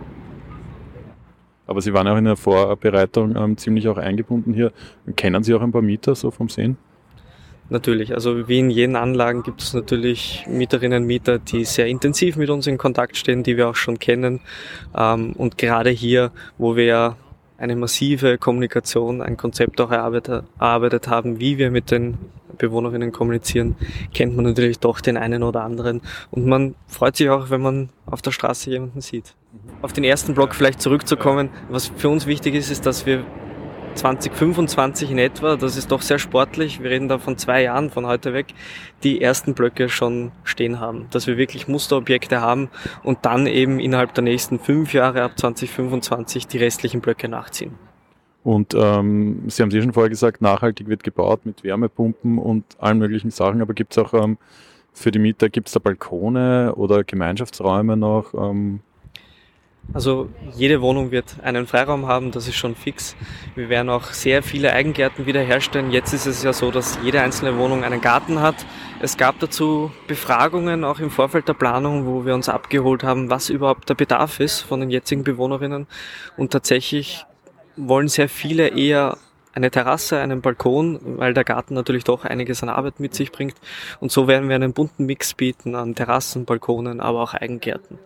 Aber 1.67 1.81
Sie 1.81 1.93
waren 1.95 2.07
auch 2.09 2.17
in 2.17 2.25
der 2.25 2.37
Vorbereitung 2.37 3.37
ähm, 3.37 3.57
ziemlich 3.57 3.89
auch 3.89 3.97
eingebunden 3.97 4.53
hier. 4.53 4.73
Kennen 5.17 5.43
Sie 5.43 5.55
auch 5.55 5.63
ein 5.63 5.73
paar 5.73 5.83
Mieter 5.83 6.15
so 6.15 6.31
vom 6.31 6.49
Sehen? 6.49 6.77
Natürlich, 7.71 8.13
also 8.13 8.47
wie 8.47 8.59
in 8.59 8.69
jenen 8.69 8.95
Anlagen 8.95 9.43
gibt 9.43 9.63
es 9.63 9.73
natürlich 9.73 10.45
Mieterinnen 10.47 11.03
und 11.03 11.07
Mieter, 11.07 11.39
die 11.39 11.65
sehr 11.65 11.87
intensiv 11.87 12.37
mit 12.37 12.51
uns 12.51 12.67
in 12.67 12.77
Kontakt 12.77 13.17
stehen, 13.17 13.43
die 13.43 13.57
wir 13.57 13.69
auch 13.71 13.75
schon 13.75 13.99
kennen. 13.99 14.41
Ähm, 14.95 15.33
und 15.33 15.57
gerade 15.57 15.89
hier, 15.89 16.31
wo 16.59 16.77
wir 16.77 16.85
ja 16.85 17.17
eine 17.59 17.77
massive 17.77 18.39
Kommunikation, 18.39 19.23
ein 19.23 19.37
Konzept 19.37 19.81
auch 19.81 19.91
erarbeitet, 19.91 21.09
haben, 21.09 21.41
wie 21.41 21.59
wir 21.59 21.71
mit 21.71 21.91
den 21.91 22.19
Bewohnerinnen 22.59 23.13
kommunizieren, 23.13 23.77
kennt 24.13 24.37
man 24.37 24.45
natürlich 24.45 24.79
doch 24.79 25.01
den 25.01 25.17
einen 25.17 25.43
oder 25.43 25.63
anderen. 25.63 26.01
Und 26.31 26.47
man 26.47 26.75
freut 26.87 27.17
sich 27.17 27.29
auch, 27.29 27.51
wenn 27.51 27.61
man 27.61 27.89
auf 28.07 28.23
der 28.23 28.31
Straße 28.31 28.71
jemanden 28.71 29.01
sieht. 29.01 29.35
Auf 29.83 29.93
den 29.93 30.05
ersten 30.05 30.35
Block 30.35 30.55
vielleicht 30.55 30.81
zurückzukommen, 30.81 31.51
was 31.69 31.89
für 31.97 32.09
uns 32.09 32.27
wichtig 32.27 32.55
ist, 32.55 32.71
ist, 32.71 32.87
dass 32.87 33.07
wir 33.07 33.25
2025 33.95 35.11
in 35.11 35.19
etwa, 35.19 35.57
das 35.57 35.77
ist 35.77 35.91
doch 35.91 36.03
sehr 36.03 36.19
sportlich, 36.19 36.83
wir 36.83 36.91
reden 36.91 37.09
da 37.09 37.19
von 37.19 37.39
zwei 37.39 37.63
Jahren 37.63 37.91
von 37.91 38.07
heute 38.07 38.33
weg, 38.33 38.47
die 39.03 39.21
ersten 39.21 39.55
Blöcke 39.55 39.89
schon 39.89 40.33
stehen 40.45 40.81
haben. 40.81 41.07
Dass 41.11 41.27
wir 41.27 41.37
wirklich 41.37 41.69
Musterobjekte 41.69 42.41
haben 42.41 42.69
und 43.03 43.19
dann 43.23 43.47
eben 43.47 43.81
innerhalb 43.81 44.15
der 44.15 44.25
nächsten 44.25 44.59
fünf 44.59 44.93
Jahre 44.93 45.23
ab 45.23 45.39
2025 45.39 46.47
die 46.47 46.59
restlichen 46.59 47.01
Blöcke 47.01 47.29
nachziehen. 47.29 47.73
Und 48.43 48.75
ähm, 48.75 49.45
Sie 49.47 49.63
haben 49.63 49.71
es 49.71 49.75
eh 49.75 49.83
schon 49.83 49.95
vorher 49.95 50.11
gesagt, 50.11 50.43
nachhaltig 50.43 50.89
wird 50.89 51.03
gebaut 51.03 51.47
mit 51.47 51.65
Wärmepumpen 51.65 52.39
und 52.39 52.65
allen 52.79 52.99
möglichen 52.99 53.31
Sachen, 53.31 53.63
aber 53.63 53.73
gibt 53.73 53.97
es 53.97 53.99
auch 53.99 54.13
ähm, 54.13 54.37
für 54.93 55.11
die 55.11 55.19
Mieter, 55.19 55.49
gibt 55.49 55.69
es 55.69 55.73
da 55.73 55.81
Balkone 55.81 56.75
oder 56.75 57.05
Gemeinschaftsräume 57.05 57.97
noch? 57.97 58.35
Ähm, 58.35 58.81
also 59.93 60.29
jede 60.57 60.81
Wohnung 60.81 61.11
wird 61.11 61.37
einen 61.43 61.67
Freiraum 61.67 62.07
haben, 62.07 62.33
das 62.33 62.49
ist 62.49 62.57
schon 62.57 62.75
fix. 62.75 63.15
Wir 63.55 63.69
werden 63.69 63.91
auch 63.91 64.13
sehr 64.13 64.43
viele 64.43 64.73
Eigengärten 64.73 65.27
wiederherstellen. 65.27 65.91
Jetzt 65.93 66.13
ist 66.13 66.27
es 66.27 66.43
ja 66.43 66.53
so, 66.53 66.71
dass 66.71 66.99
jede 67.03 67.21
einzelne 67.21 67.59
Wohnung 67.59 67.85
einen 67.85 68.01
Garten 68.01 68.41
hat. 68.41 68.57
Es 69.01 69.17
gab 69.17 69.39
dazu 69.39 69.93
Befragungen 70.09 70.85
auch 70.85 70.99
im 70.99 71.11
Vorfeld 71.11 71.47
der 71.49 71.55
Planung, 71.55 72.07
wo 72.07 72.25
wir 72.25 72.35
uns 72.35 72.49
abgeholt 72.49 73.05
haben, 73.05 73.31
was 73.31 73.51
überhaupt 73.51 73.89
der 73.89 73.95
Bedarf 73.95 74.41
ist 74.41 74.61
von 74.61 74.81
den 74.81 74.91
jetzigen 74.91 75.23
Bewohnerinnen. 75.23 75.87
Und 76.37 76.53
tatsächlich 76.53 77.27
wollen 77.77 78.09
sehr 78.09 78.29
viele 78.29 78.69
eher 78.69 79.19
eine 79.53 79.71
Terrasse, 79.71 80.19
einen 80.19 80.41
Balkon, 80.41 80.99
weil 81.19 81.35
der 81.35 81.45
Garten 81.45 81.75
natürlich 81.75 82.05
doch 82.05 82.25
einiges 82.25 82.63
an 82.63 82.69
Arbeit 82.69 82.99
mit 82.99 83.15
sich 83.15 83.31
bringt. 83.31 83.55
Und 84.01 84.11
so 84.11 84.27
werden 84.27 84.49
wir 84.49 84.57
einen 84.57 84.73
bunten 84.73 85.07
Mix 85.07 85.35
bieten 85.35 85.77
an 85.77 85.95
Terrassen, 85.95 86.45
Balkonen, 86.45 87.01
aber 87.01 87.23
auch 87.23 87.35
Eigengärten. 87.35 87.99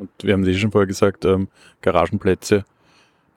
Und 0.00 0.08
wir 0.22 0.32
haben 0.32 0.42
es 0.42 0.48
eh 0.48 0.54
schon 0.54 0.72
vorher 0.72 0.86
gesagt, 0.86 1.26
ähm, 1.26 1.48
Garagenplätze 1.82 2.64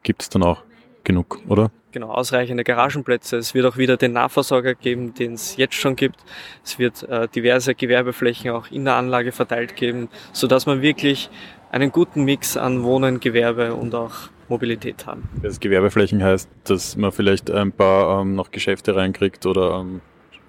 gibt 0.02 0.22
es 0.22 0.30
dann 0.30 0.44
auch 0.44 0.64
genug, 1.04 1.40
oder? 1.50 1.72
Genau, 1.92 2.10
ausreichende 2.10 2.64
Garagenplätze. 2.64 3.36
Es 3.36 3.54
wird 3.54 3.66
auch 3.66 3.76
wieder 3.76 3.98
den 3.98 4.14
Nahversorger 4.14 4.74
geben, 4.74 5.14
den 5.14 5.34
es 5.34 5.58
jetzt 5.58 5.76
schon 5.76 5.98
gibt. 5.98 6.16
Es 6.64 6.80
wird 6.80 7.04
äh, 7.04 7.28
diverse 7.28 7.76
Gewerbeflächen 7.76 8.52
auch 8.52 8.72
in 8.72 8.86
der 8.86 8.96
Anlage 8.96 9.34
verteilt 9.34 9.76
geben, 9.76 10.08
so 10.32 10.48
dass 10.48 10.66
man 10.66 10.82
wirklich 10.82 11.30
einen 11.70 11.92
guten 11.92 12.24
Mix 12.24 12.56
an 12.56 12.82
Wohnen, 12.84 13.20
Gewerbe 13.20 13.76
und 13.76 13.94
auch 13.94 14.14
Mobilität 14.48 15.06
haben. 15.06 15.28
Das 15.42 15.60
Gewerbeflächen 15.60 16.24
heißt, 16.24 16.50
dass 16.64 16.96
man 16.96 17.12
vielleicht 17.12 17.52
ein 17.52 17.74
paar 17.74 18.22
ähm, 18.22 18.36
noch 18.36 18.52
Geschäfte 18.52 18.96
reinkriegt 18.96 19.46
oder 19.46 19.82
ähm, 19.82 20.00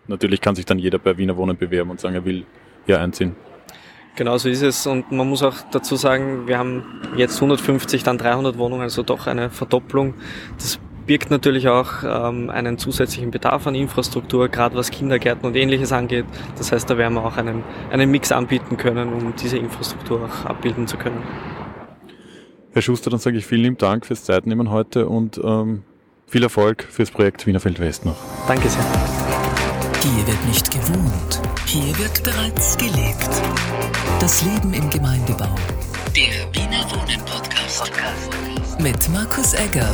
natürlich 0.07 0.41
kann 0.41 0.55
sich 0.55 0.65
dann 0.65 0.79
jeder 0.79 1.01
bei 1.01 1.19
Wiener 1.19 1.37
Wohnen 1.37 1.57
bewerben 1.57 1.91
und 1.91 2.01
sagen, 2.01 2.15
er 2.15 2.25
will 2.25 2.47
hier 2.87 3.01
einziehen. 3.01 3.35
Genau 4.17 4.39
so 4.39 4.49
ist 4.49 4.63
es 4.63 4.87
und 4.87 5.11
man 5.11 5.29
muss 5.29 5.43
auch 5.43 5.57
dazu 5.73 5.97
sagen, 5.97 6.47
wir 6.47 6.57
haben 6.57 7.01
jetzt 7.17 7.37
150, 7.37 8.05
dann 8.05 8.17
300 8.17 8.59
Wohnungen, 8.59 8.83
also 8.83 9.03
doch 9.03 9.27
eine 9.27 9.51
Verdopplung. 9.51 10.15
Das 10.57 10.79
birgt 11.07 11.31
natürlich 11.31 11.69
auch 11.69 12.05
ähm, 12.05 12.49
einen 12.49 12.79
zusätzlichen 12.79 13.33
Bedarf 13.33 13.67
an 13.67 13.75
Infrastruktur, 13.75 14.49
gerade 14.49 14.77
was 14.77 14.91
Kindergärten 14.91 15.47
und 15.47 15.57
ähnliches 15.57 15.93
angeht. 15.93 16.27
Das 16.57 16.71
heißt, 16.71 16.89
da 16.89 16.97
werden 16.97 17.15
wir 17.15 17.25
auch 17.25 17.37
einen, 17.37 17.65
einen 17.91 18.11
Mix 18.11 18.31
anbieten 18.31 18.77
können, 18.77 19.13
um 19.13 19.35
diese 19.35 19.59
Infrastruktur 19.59 20.25
auch 20.25 20.45
abbilden 20.47 20.87
zu 20.87 20.97
können. 20.97 21.23
Herr 22.73 22.83
Schuster, 22.83 23.11
dann 23.11 23.21
sage 23.21 23.37
ich 23.37 23.47
vielen 23.47 23.63
lieben 23.63 23.79
Dank 23.79 24.07
fürs 24.07 24.25
Zeitnehmen 24.25 24.71
heute 24.71 25.09
und 25.09 25.41
ähm, 25.43 25.83
viel 26.27 26.43
Erfolg 26.43 26.85
fürs 26.85 27.11
Projekt 27.11 27.47
Wienerfeld 27.47 27.81
West 27.81 28.05
noch. 28.05 28.17
Danke 28.49 28.69
sehr. 28.69 28.85
Hier 30.03 30.27
wird 30.27 30.47
nicht 30.47 30.71
gewohnt, 30.71 31.41
hier 31.67 31.99
wird 31.99 32.23
bereits 32.23 32.77
gelebt. 32.77 33.74
Das 34.25 34.41
Leben 34.41 34.73
im 34.73 34.89
Gemeindebau. 34.89 35.55
Der 36.17 36.51
Wiener 36.55 36.91
Wohnen 36.91 37.21
Podcast. 37.27 37.93
Mit 38.79 39.07
Markus 39.11 39.53
Egger. 39.53 39.93